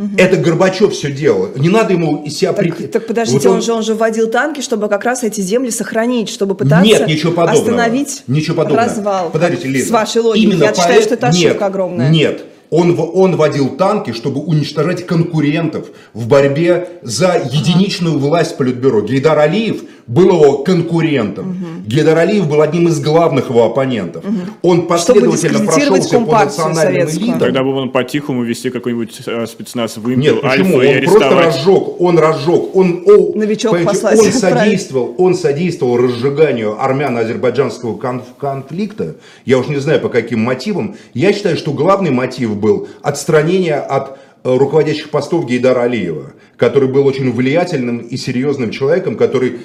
[0.00, 0.16] Угу.
[0.16, 1.50] Это Горбачев все делал.
[1.56, 2.54] Не надо ему себя.
[2.54, 3.56] Так, так подождите, вот он...
[3.56, 7.06] он же он же вводил танки, чтобы как раз эти земли сохранить, чтобы пытаться Нет,
[7.06, 7.60] ничего подобного.
[7.60, 8.88] остановить ничего подобного.
[8.88, 9.30] развал.
[9.30, 9.88] Подождите, Лиза.
[9.88, 10.42] С вашей логикой.
[10.42, 10.76] Именно Я по...
[10.76, 12.08] считаю, что это ошибка нет, огромная.
[12.08, 19.02] Нет, он, он водил танки, чтобы уничтожать конкурентов в борьбе за единичную власть Политбюро.
[19.02, 21.50] Гейдар Алиев был его конкурентом.
[21.50, 21.86] Угу.
[21.86, 24.24] Гейдар Алиев был одним из главных его оппонентов.
[24.24, 24.38] Угу.
[24.62, 27.38] Он последовательно прошелся по национальным элитам.
[27.38, 30.78] Тогда бы он по-тихому вести какой-нибудь э, спецназ в Индию, Нет, почему?
[30.78, 37.96] Он просто разжег, он разжег, он, о, Новичок послать, он содействовал, он содействовал разжиганию армяно-азербайджанского
[37.96, 39.14] конфликта.
[39.44, 40.96] Я уж не знаю по каким мотивам.
[41.14, 47.06] Я считаю, что главный мотив был отстранение от э, руководящих постов Гейдара Алиева, который был
[47.06, 49.60] очень влиятельным и серьезным человеком, который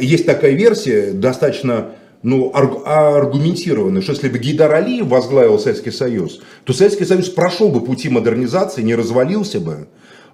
[0.00, 1.92] есть такая версия, достаточно
[2.22, 7.80] ну, аргументированная, что если бы Гейдар Алиев возглавил Советский Союз, то Советский Союз прошел бы
[7.80, 9.88] пути модернизации, не развалился бы,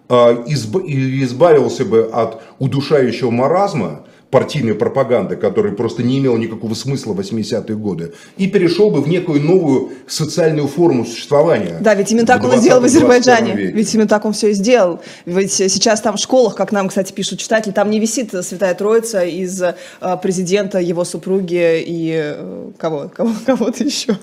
[0.09, 7.21] а, избавился бы от удушающего маразма, партийной пропаганды, которая просто не имела никакого смысла в
[7.21, 11.79] 80-е годы, и перешел бы в некую новую социальную форму существования.
[11.81, 13.55] Да, ведь именно так он и сделал в Азербайджане.
[13.55, 15.01] Ведь именно так он все и сделал.
[15.25, 19.25] Ведь сейчас там в школах, как нам, кстати, пишут читатели, там не висит Святая Троица
[19.25, 19.75] из э,
[20.23, 24.19] президента, его супруги и э, кого, кого, кого-то еще.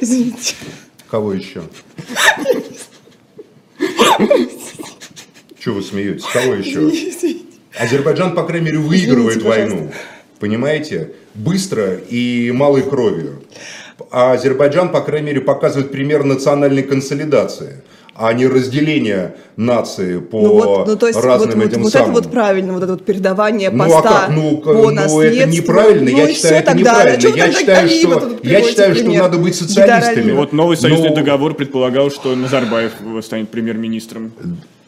[0.00, 0.54] Извините.
[1.10, 1.62] Кого еще?
[5.58, 6.24] Чего вы смеетесь?
[6.32, 6.90] Кого еще?
[7.78, 9.92] Азербайджан, по крайней мере, выигрывает Извините, войну.
[10.38, 11.12] Понимаете?
[11.34, 13.42] Быстро и малой кровью.
[14.10, 17.82] А Азербайджан, по крайней мере, показывает пример национальной консолидации
[18.14, 22.12] а не разделение нации по ну вот, ну, то есть разным вот, этим вот, самым.
[22.12, 24.28] Вот это вот правильно, вот это вот передавание поста ну, а как?
[24.28, 27.36] Ну, по ну это неправильно, ну, я считаю, это тогда, неправильно.
[27.36, 30.32] Я считаю, что, я считаю, что надо быть социалистами.
[30.32, 31.16] Вот новый союзный Но...
[31.16, 32.92] договор предполагал, что Назарбаев
[33.22, 34.32] станет премьер-министром.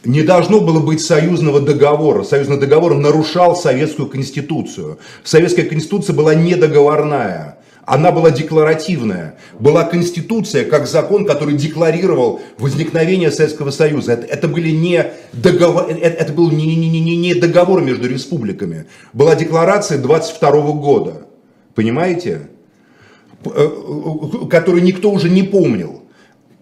[0.04, 2.24] Не должно было быть союзного договора.
[2.24, 4.98] Союзный договор нарушал Советскую Конституцию.
[5.22, 7.58] Советская Конституция была недоговорная.
[7.86, 9.36] Она была декларативная.
[9.58, 14.12] Была Конституция как закон, который декларировал возникновение Советского Союза.
[14.12, 18.86] Это, это, были не договор, это, это был не, не, не, не договор между республиками.
[19.12, 21.26] Была декларация 22 года.
[21.74, 22.48] Понимаете?
[23.44, 23.68] Э,
[24.50, 26.03] Которую никто уже не помнил.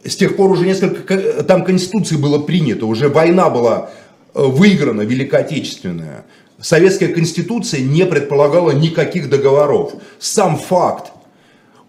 [0.05, 3.90] С тех пор уже несколько, там Конституции было принято, уже война была
[4.34, 6.24] э, выиграна, Великая Отечественная.
[6.61, 9.94] Советская Конституция не предполагала никаких договоров.
[10.18, 11.12] Сам факт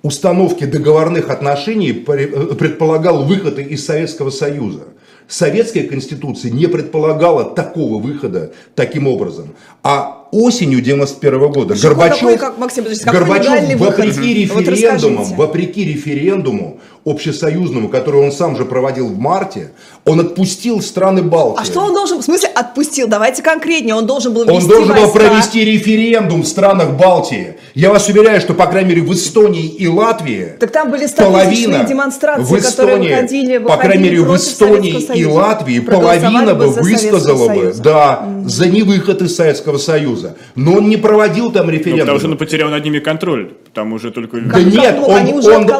[0.03, 4.83] установки договорных отношений э, предполагал выход из Советского Союза.
[5.27, 9.55] Советская Конституция не предполагала такого выхода таким образом.
[9.81, 16.79] А осенью 91 года Что Горбачев, такой, как, Максим, Горбачев вопреки референдумам, вот вопреки референдуму
[17.05, 19.71] общесоюзному, который он сам же проводил в марте,
[20.05, 21.61] он отпустил страны Балтии.
[21.61, 23.07] А что он должен, в смысле отпустил?
[23.07, 25.05] Давайте конкретнее, он должен был Он должен войска.
[25.05, 27.57] был провести референдум в странах Балтии.
[27.73, 31.83] Я вас уверяю, что, по крайней мере, в Эстонии и Латвии Так там были половина
[31.83, 36.67] демонстрации, в Эстонии, которые выходили, выходили по крайней мере, в Эстонии и Латвии половина бы
[36.67, 38.47] высказала бы, да, mm.
[38.47, 40.35] за невыход из Советского Союза.
[40.55, 41.99] Но он не проводил там референдум.
[41.99, 43.53] Ну, потому что он потерял над ними контроль.
[43.73, 44.39] Там уже только...
[44.39, 45.71] Да как, нет, как, ну, он, уже он,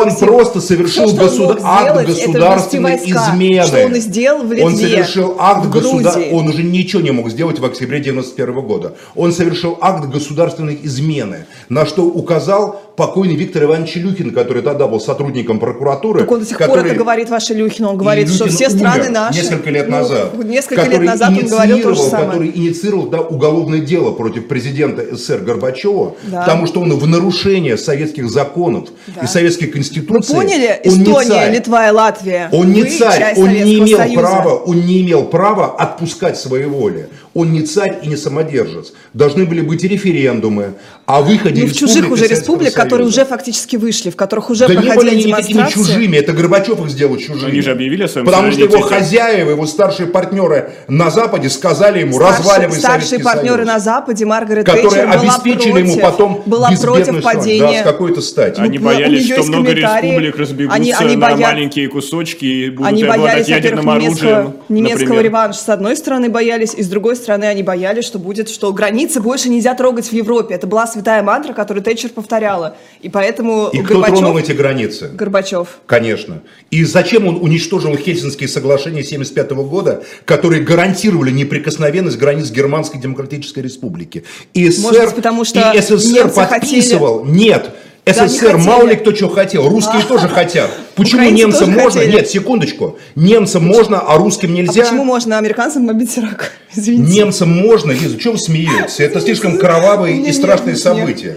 [0.00, 1.58] он просто совершил Все, государ...
[1.62, 3.66] акт государственной измены.
[3.66, 6.30] Что он сделал в Литве, Он совершил акт государственной...
[6.30, 8.94] Он уже ничего не мог сделать в октябре 91 года.
[9.14, 15.00] Он совершил акт государственной измены, на что указал покойный Виктор Иванович Илюхин, который тогда был
[15.00, 16.20] сотрудником прокуратуры.
[16.20, 16.80] Так он до сих который...
[16.80, 17.84] пор это говорит, ваш Илюхин.
[17.86, 19.40] Он говорит, что все страны наши.
[19.40, 20.44] Несколько лет ну, назад.
[20.44, 22.26] Несколько лет назад он говорил то же самое.
[22.26, 26.40] Который инициировал да, уголовное дело против президента СССР Горбачева, да.
[26.40, 27.06] потому что он в
[27.42, 29.22] нарушение советских законов да.
[29.22, 30.34] и советской конституции.
[30.34, 30.80] Вы поняли?
[30.84, 31.52] Эстония, царь.
[31.54, 32.48] Литва и Латвия.
[32.52, 34.20] Он не царь, он не имел Союза.
[34.20, 37.08] права, он не имел права отпускать своей воли.
[37.34, 38.92] Он не царь и не самодержец.
[39.14, 40.74] Должны были быть референдумы
[41.12, 44.74] о выходе ну, в чужих уже республик, которые уже фактически вышли, в которых уже да
[44.74, 47.50] проходили не были они никакими чужими, это Горбачев их сделал чужими.
[47.50, 52.00] Они же объявили о своем Потому что его хозяева, его старшие партнеры на Западе сказали
[52.00, 55.94] ему, Старший, разваливай Старшие Советский партнеры Союз, на Западе, Маргарет которые Тэтчер обеспечили была ему
[55.94, 57.60] против, потом была против падения.
[57.60, 58.60] Да, с какой-то стати.
[58.60, 62.44] Они Ну, боялись, у нее что много республик разбегутся Они- они на боя- маленькие кусочки
[62.44, 65.58] и будут Они боялись, ядерным оружием, немецкого реванша.
[65.60, 69.50] С одной стороны боялись, и с другой стороны они боялись, что будет, что границы больше
[69.50, 70.54] нельзя трогать в Европе.
[70.54, 72.76] Это была святая мантра, которую Тэтчер повторяла.
[73.00, 74.18] И поэтому И кто Горбачев...
[74.18, 75.10] тронул эти границы?
[75.12, 75.80] Горбачев.
[75.86, 76.42] Конечно.
[76.70, 84.24] И зачем он уничтожил Хельсинские соглашения 1975 года, которые гарантировали неприкосновенность границ Германской Демократической Республики?
[84.54, 87.24] И СССР, Может быть, потому что и СССР подписывал.
[87.24, 87.70] Нет.
[88.04, 88.66] Да, СССР хотели.
[88.66, 90.70] мало ли кто что хотел, русские тоже хотят.
[90.96, 92.00] Почему немцам можно?
[92.00, 92.16] хотели.
[92.16, 92.98] Нет, секундочку.
[93.14, 94.82] Немцам можно, а русским А нельзя.
[94.82, 96.52] почему можно американцам бомбить Ирак?
[96.74, 97.12] Извините.
[97.12, 98.98] Немцам можно, Лиза, что вы смеетесь?
[98.98, 101.36] Это слишком кровавые Мне и страшные события.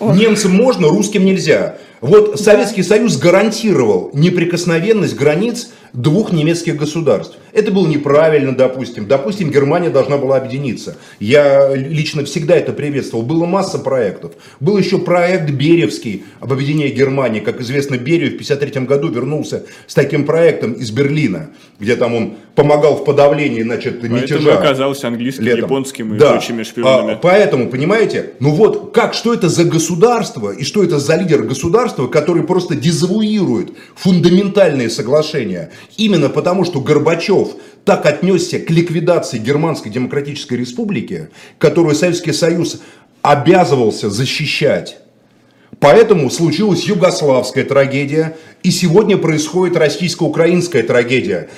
[0.00, 1.76] Немцам можно, русским нельзя.
[2.00, 7.36] Вот Советский Союз гарантировал неприкосновенность границ двух немецких государств.
[7.52, 9.06] Это было неправильно, допустим.
[9.06, 10.96] Допустим, Германия должна была объединиться.
[11.20, 13.24] Я лично всегда это приветствовал.
[13.24, 14.32] Было масса проектов.
[14.60, 17.40] Был еще проект Беревский об объединении Германии.
[17.40, 22.34] Как известно, Берию в 1953 году вернулся с таким проектом из Берлина, где там он
[22.54, 24.58] помогал в подавлении значит, Поэтому мятежа.
[24.58, 25.64] оказался английским, летом.
[25.64, 26.32] японским и Да.
[26.32, 27.14] прочими шпионами.
[27.14, 31.42] А, поэтому, понимаете, ну вот как, что это за государство и что это за лидер
[31.42, 35.70] государства, который просто дезавуирует фундаментальные соглашения.
[35.96, 37.41] Именно потому, что Горбачев
[37.84, 41.28] так отнесся к ликвидации Германской Демократической Республики,
[41.58, 42.80] которую Советский Союз
[43.22, 44.98] обязывался защищать.
[45.80, 51.48] Поэтому случилась югославская трагедия, и сегодня происходит российско-украинская трагедия.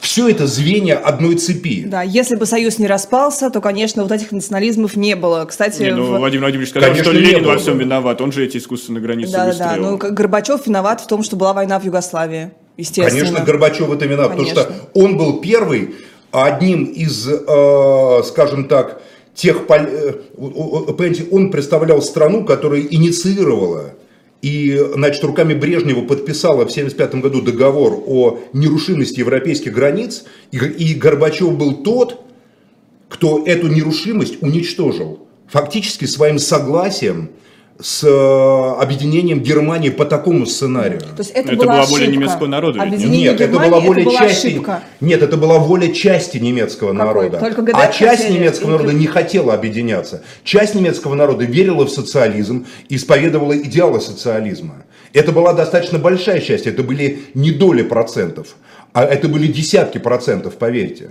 [0.00, 1.84] Все это звенья одной цепи.
[1.84, 5.44] Да, если бы Союз не распался, то, конечно, вот этих национализмов не было.
[5.44, 8.20] Кстати, Не, ну, в- Владимир Владимирович сказал, Конечно, что Ленин во всем виноват.
[8.20, 9.68] Он же эти искусственные границы да, да, да.
[9.68, 9.90] выстроил.
[9.90, 12.52] Ну, как Горбачев виноват в том, что была война в Югославии.
[12.78, 13.20] Естественно.
[13.20, 15.96] Конечно, Горбачев это виноват, потому что он был первый,
[16.30, 19.02] одним из, э, скажем так,
[19.34, 23.94] тех, э, понимаете, он представлял страну, которая инициировала
[24.42, 31.56] и, значит, руками Брежнева подписала в 1975 году договор о нерушимости европейских границ, и Горбачев
[31.58, 32.20] был тот,
[33.08, 35.26] кто эту нерушимость уничтожил.
[35.48, 37.30] Фактически своим согласием
[37.80, 41.00] с э, объединением Германии по такому сценарию.
[41.00, 43.04] То есть это, Это была была воля немецкого народа, нет?
[43.04, 44.46] Нет, это Германии, была воля это была части.
[44.48, 44.82] ошибка.
[45.00, 47.06] Нет, это была воля части немецкого Какой?
[47.06, 47.38] народа.
[47.38, 48.38] Только а часть хотели.
[48.38, 50.22] немецкого И народа не хотела объединяться.
[50.42, 54.74] Часть немецкого народа верила в социализм и исповедовала идеалы социализма.
[55.12, 56.66] Это была достаточно большая часть.
[56.66, 58.56] Это были не доли процентов,
[58.92, 61.10] а это были десятки процентов, поверьте.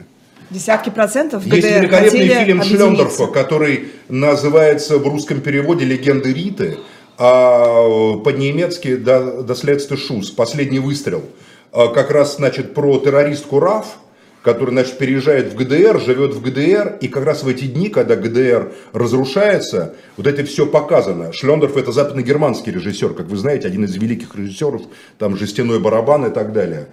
[0.50, 2.64] Десятки процентов Есть великолепный фильм.
[2.64, 6.78] Шлендорфа, который называется в русском переводе «Легенды Риты»,
[7.18, 11.24] а по-немецки «До, до следствия Шус», «Последний выстрел».
[11.72, 13.98] А Как раз, значит, про террористку Раф,
[14.42, 18.16] который, значит, переезжает в ГДР, живет в ГДР, и как раз в эти дни, когда
[18.16, 21.34] ГДР разрушается, вот это все показано.
[21.34, 24.84] Шлендорф это западногерманский режиссер, как вы знаете, один из великих режиссеров,
[25.20, 26.88] там «Жестяной барабан» и так далее.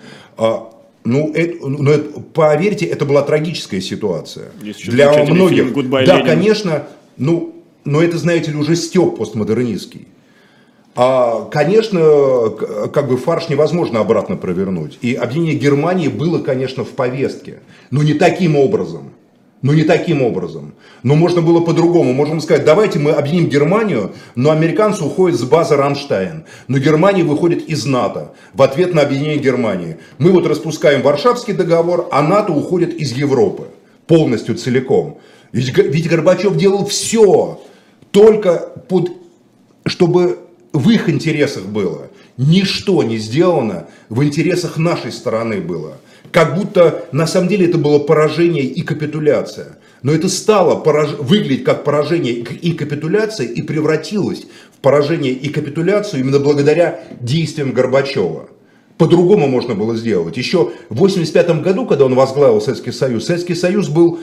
[1.04, 4.50] Ну, это, ну, это- поверьте, это была трагическая ситуация.
[4.62, 5.58] Есть Для многих.
[5.58, 6.26] фильм «Гудбай, да, Ленин».
[6.26, 6.86] конечно,
[7.18, 10.08] ну, но это, знаете ли, уже стёб постмодернистский.
[10.96, 12.50] А, конечно,
[12.92, 14.98] как бы фарш невозможно обратно провернуть.
[15.02, 17.60] И объединение Германии было, конечно, в повестке.
[17.90, 19.12] Но не таким образом.
[19.60, 20.74] Но не таким образом.
[21.04, 22.14] Но можно было по-другому.
[22.14, 26.46] Можем сказать, давайте мы объединим Германию, но американцы уходят с базы Рамштайн.
[26.66, 29.98] Но Германия выходит из НАТО в ответ на объединение Германии.
[30.18, 33.68] Мы вот распускаем Варшавский договор, а НАТО уходит из Европы.
[34.06, 35.18] Полностью, целиком.
[35.52, 37.60] Ведь, ведь Горбачев делал все
[38.10, 39.10] только под
[39.86, 40.38] чтобы
[40.72, 42.08] в их интересах было.
[42.38, 45.98] Ничто не сделано в интересах нашей стороны было.
[46.32, 49.76] Как будто на самом деле это было поражение и капитуляция.
[50.04, 54.46] Но это стало пораж- выглядеть как поражение и капитуляция и превратилось
[54.76, 58.50] в поражение и капитуляцию именно благодаря действиям Горбачева.
[58.98, 60.36] По-другому можно было сделать.
[60.36, 64.20] Еще в 1985 году, когда он возглавил Советский Союз, Советский Союз был,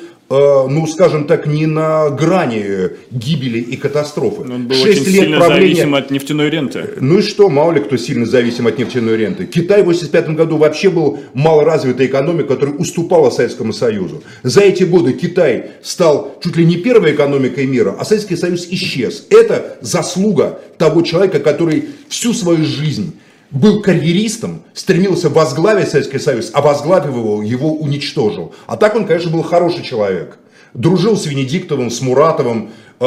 [0.70, 4.42] ну, скажем так, не на грани гибели и катастрофы.
[4.44, 6.90] Он был Шесть очень лет сильно правления- зависим от нефтяной ренты.
[7.02, 9.46] ну и что, мало ли кто сильно зависим от нефтяной ренты.
[9.46, 14.24] Китай в 1985 году вообще был малоразвитой экономикой, которая уступала Советскому Союзу.
[14.44, 19.26] За эти годы Китай стал чуть ли не первой экономикой мира, а Советский Союз исчез.
[19.30, 23.14] Это заслуга того человека, который всю свою жизнь
[23.52, 28.54] был карьеристом, стремился возглавить Советский Союз, а возглавив его, его уничтожил.
[28.66, 30.38] А так он, конечно, был хороший человек.
[30.74, 33.06] Дружил с Венедиктовым, с Муратовым, э,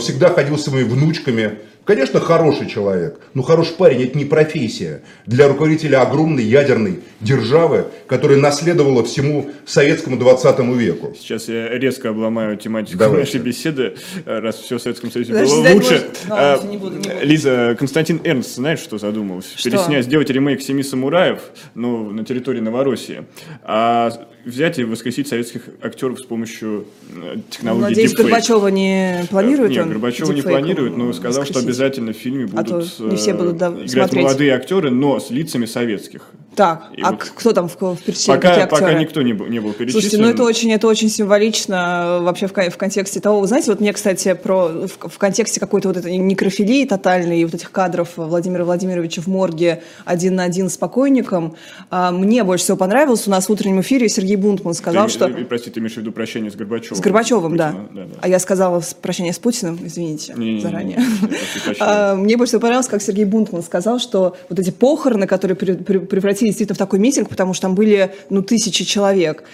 [0.00, 1.58] всегда ходил с своими внучками.
[1.88, 8.36] Конечно, хороший человек, но хороший парень это не профессия для руководителя огромной ядерной державы, которая
[8.36, 11.14] наследовала всему советскому 20 веку.
[11.18, 13.38] Сейчас я резко обломаю тематику Давайте.
[13.38, 13.94] нашей беседы,
[14.26, 15.88] раз все в Советском Союзе Подожди, было лучше.
[15.88, 16.04] Боже.
[16.28, 17.14] Ну, А, не буду, не буду.
[17.22, 19.48] Лиза, Константин Эрнст, знаешь, что задумался?
[19.56, 19.70] Что?
[19.70, 21.40] Переснять, сделать ремейк «Семи самураев»
[21.74, 23.24] ну, на территории Новороссии,
[23.62, 24.12] а
[24.44, 28.22] взять и воскресить советских актеров с помощью э, технологии Надеюсь, deepfake.
[28.22, 31.64] Горбачева не планирует Нет, он Горбачева не планирует, но сказал, что воскресить?
[31.68, 34.24] обязательно в фильме А будут не все э, будут, да, играть смотреть.
[34.24, 36.30] молодые актеры, но с лицами советских.
[36.54, 38.40] Так, И а вот кто там в, в перечислении?
[38.40, 40.00] Пока, пока никто не был, не был перечислен.
[40.00, 43.70] Слушайте, ну это очень, это очень символично э, вообще в, в контексте того, вы знаете,
[43.70, 47.70] вот мне, кстати, про, в, в контексте какой-то вот этой некрофилии тотальной и вот этих
[47.70, 51.54] кадров Владимира Владимировича в морге один на один с покойником,
[51.90, 55.28] а, мне больше всего понравилось, у нас в утреннем эфире Сергей Бунтман сказал, Ты, что...
[55.48, 56.96] Прости, ты имеешь в виду прощение с Горбачевым?
[56.96, 57.74] С Горбачевым, да.
[57.92, 58.10] Да, да.
[58.20, 60.98] А я сказала прощание с Путиным, извините, Не-не-не, заранее.
[60.98, 61.76] я прошу прощения.
[61.80, 65.82] А, Мне больше всего понравилось, как Сергей Бунтман сказал, что вот эти похороны, которые пре-
[65.82, 69.44] пре- превратились действительно в такой митинг, потому что там были, ну, тысячи человек,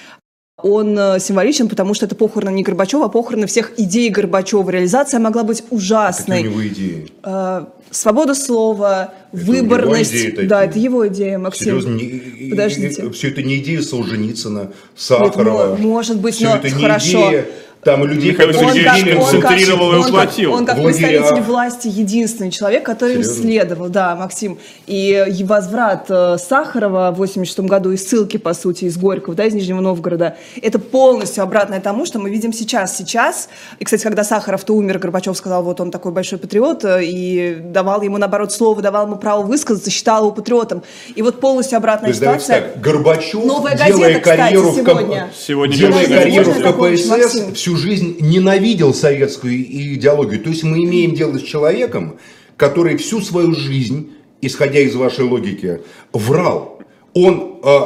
[0.65, 4.69] он э, символичен, потому что это похороны не Горбачева, а похороны всех идей Горбачева.
[4.71, 6.43] Реализация могла быть Какие у ужасной.
[6.43, 7.09] него идеи?
[7.23, 10.12] Э, Свобода слова, Это выборность.
[10.12, 10.49] его идеи такие.
[10.49, 11.67] Да, это его идея, Максим.
[11.67, 13.11] Серьезно, не- Подождите.
[13.11, 15.77] все это не идея Солженицына, Нет, Сахарова.
[15.77, 17.29] мо- может быть, Всё но это не хорошо.
[17.29, 17.47] идея
[17.85, 20.53] Там и людей, Михаил которые Сергеевич в- концентрировал и он как, уплотил.
[20.53, 21.11] он как в лагерях.
[21.22, 23.43] представитель власти единственный человек, который им Серьезно?
[23.43, 24.59] следовал, да, Максим.
[24.87, 29.45] И и возврат э, Сахарова в 86 году и ссылки, по сути, из Горького, да,
[29.45, 32.97] из Нижнего Новгорода, это полностью обратное тому, что мы видим сейчас.
[32.97, 37.57] Сейчас, и, кстати, когда Сахаров-то умер, Горбачев сказал, вот он такой большой патриот, э, и
[37.61, 40.82] давал ему, наоборот, слово, давал ему право высказаться, считал его патриотом.
[41.14, 42.61] И вот полностью То обратная есть, ситуация.
[42.61, 45.30] так, Горбачев, Новая делая газета, кстати, карьеру в КП- сегодня.
[45.37, 47.55] Сегодня делая карьеру в КПСС, Максим?
[47.77, 50.43] Жизнь ненавидел советскую идеологию.
[50.43, 52.18] То есть мы имеем дело с человеком,
[52.57, 55.81] который всю свою жизнь, исходя из вашей логики,
[56.12, 56.81] врал.
[57.14, 57.81] Он э,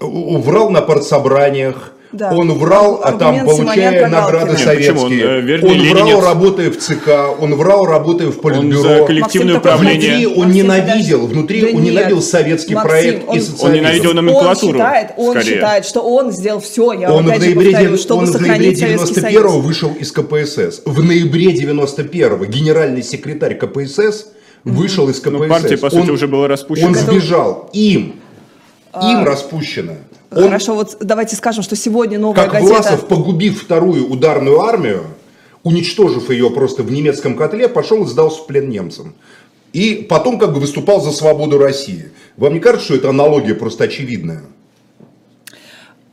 [0.00, 2.32] врал на партсобраниях, Да.
[2.32, 4.52] Он врал, а там получая награды.
[4.52, 5.00] Нет, почему?
[5.02, 5.24] Он, советские.
[5.24, 6.24] э, вернее, Он врал, ленинец.
[6.24, 7.08] работая в ЦК,
[7.40, 8.80] он врал, работая в Он Политбюро.
[8.82, 10.10] за коллективное Максим, управление.
[10.10, 11.34] Внутри он Максим, ненавидел, подожди.
[11.34, 11.84] внутри Да он нет.
[11.92, 13.66] ненавидел советский Максим, проект он- и Он социализм.
[13.66, 15.54] Он ненавидел номенклатуру, Он считает, он скорее.
[15.54, 18.30] считает, что он сделал все, я Он в опять же ноябре, повторю, чтобы он в
[18.32, 19.64] ноябре сохранить Советский 91 Союз.
[19.64, 20.82] вышел из КПСС.
[20.86, 24.28] В ноябре 91 генеральный секретарь КПСС
[24.64, 25.32] вышел из КПСС.
[25.32, 26.88] Ну, партия, по сути, уже была распущена.
[26.88, 27.68] Он сбежал.
[27.72, 28.14] Им.
[29.02, 29.92] Им распущено.
[30.30, 32.74] Он, Хорошо, вот давайте скажем, что сегодня новая как газета...
[32.74, 35.04] Власов, погубив вторую ударную армию,
[35.62, 39.14] уничтожив ее просто в немецком котле, пошел и сдался в плен немцам.
[39.72, 42.10] И потом как бы выступал за свободу России.
[42.36, 44.42] Вам не кажется, что эта аналогия просто очевидная?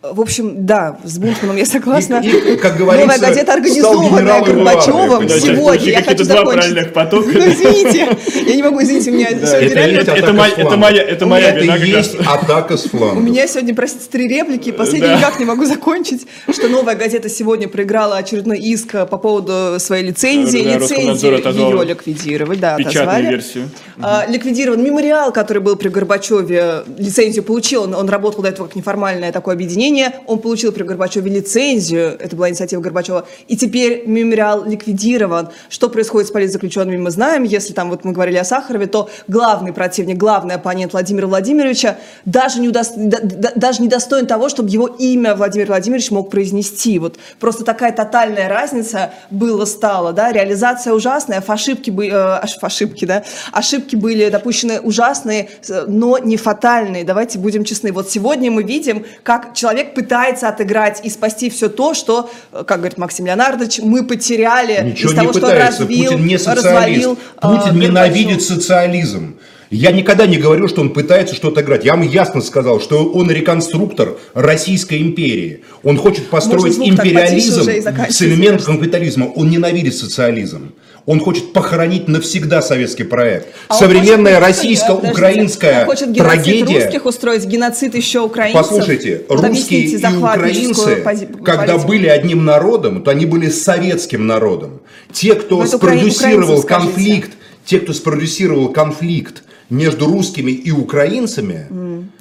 [0.04, 2.16] В общем, да, с Бунтманом я согласна.
[2.22, 5.92] И- и, как говорится, Новая газета, организованная Горбачевым сегодня.
[5.92, 6.54] Я хочу два закончить.
[6.60, 7.30] правильных потока.
[7.34, 11.26] Ну, извините, я не могу, извините, у меня сегодня Это это моя- это моя- это
[11.26, 13.18] моя Это вина как есть атака с фланга.
[13.20, 15.18] У меня сегодня, простите, три реплики, последний Да.
[15.20, 20.60] никак не могу закончить, что новая газета сегодня проиграла очередной иск по поводу своей лицензии.
[20.60, 23.70] Лицензию отозвал ее ликвидировали, да, Печатную версию.
[24.02, 28.76] А, ликвидирован мемориал, который был при Горбачеве, лицензию получил, он, он работал до этого как
[28.76, 29.93] неформальное такое объединение,
[30.28, 35.50] он получил при Горбачеве лицензию, это была инициатива Горбачева, и теперь мемориал ликвидирован.
[35.70, 39.74] Что происходит с политзаключенными, мы знаем, если там вот мы говорили о Сахарове, то главный
[39.74, 44.70] противник, главный оппонент Владимира Владимировича даже не, удос- да- да- даже не достоин того, чтобы
[44.70, 47.00] его имя Владимир Владимирович мог произнести.
[47.00, 54.30] Вот просто такая тотальная разница было-стало, да, реализация ужасная, ошибки, э, ошибки, да, ошибки были
[54.30, 57.92] допущены ужасные, с- но не фатальные, давайте будем честны.
[57.92, 62.80] Вот сегодня мы видим, как человек пытается отыграть и спасти все то, что, э, как
[62.80, 65.80] говорит Максим Леонардович, мы потеряли Ничего из не того, что он пытается.
[65.82, 66.66] разбил, Путин не социалист.
[66.66, 67.12] развалил.
[67.14, 68.48] э, Путин ненавидит Горбачев.
[68.48, 69.36] социализм.
[69.70, 71.84] Я никогда не говорю, что он пытается что-то играть.
[71.84, 75.64] Я вам ясно сказал, что он реконструктор Российской империи.
[75.84, 79.26] Он хочет построить империализм с элементом капитализма.
[79.36, 80.74] Он ненавидит социализм.
[81.06, 83.48] Он хочет похоронить навсегда советский проект.
[83.68, 86.80] А Современная российско-украинская трагедия.
[86.86, 88.62] русских устроить, геноцид еще украинцев.
[88.62, 91.88] Послушайте, Вот русские и украинцы, пози- когда политику.
[91.88, 94.80] были одним народом, то они были советским народом.
[95.12, 96.88] Те, кто Ну, это украин- спродюсировал скажите.
[96.94, 97.32] конфликт,
[97.66, 101.68] те, кто спродюсировал конфликт между русскими и украинцами,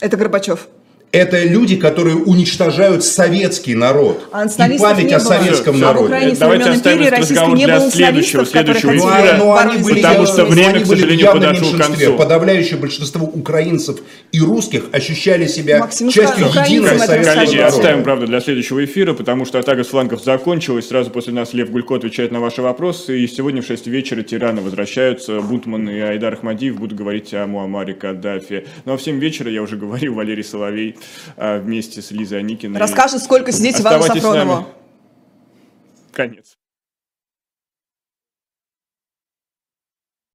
[0.00, 0.66] Это Горбачев.
[1.12, 5.28] Это люди, которые уничтожают советский народ А и память о было.
[5.28, 6.34] советском А в народе.
[6.34, 9.36] Со Давайте оставим этот разговор для было следующего, следующего эфира.
[9.38, 12.06] Ну, боролись они были, Потому что время, они к сожалению, подошло к меньшинстве.
[12.06, 12.16] концу.
[12.16, 13.98] Подавляющее большинство украинцев
[14.32, 18.04] и русских ощущали себя Максим, ну частью единого советского Коллеги, Коллеги, оставим, народа.
[18.04, 20.88] правда, для следующего эфира, потому что атака с флангов закончилась.
[20.88, 23.20] Сразу после нас Лев Гулько отвечает на ваши вопросы.
[23.20, 25.40] И сегодня в 6 вечера тираны возвращаются.
[25.42, 28.64] Бунтман и Айдар Ахмадиев будут говорить о Муамаре Каддафи.
[28.86, 31.01] Ну а в 7 вечера, я уже говорил, Валерий Соловей а,
[31.36, 32.80] вместе с Лизой Аникиной.
[32.80, 34.02] Расскажет, сколько сидеть Ивану.
[34.02, 34.66] Сафронову.
[36.12, 36.56] Конец.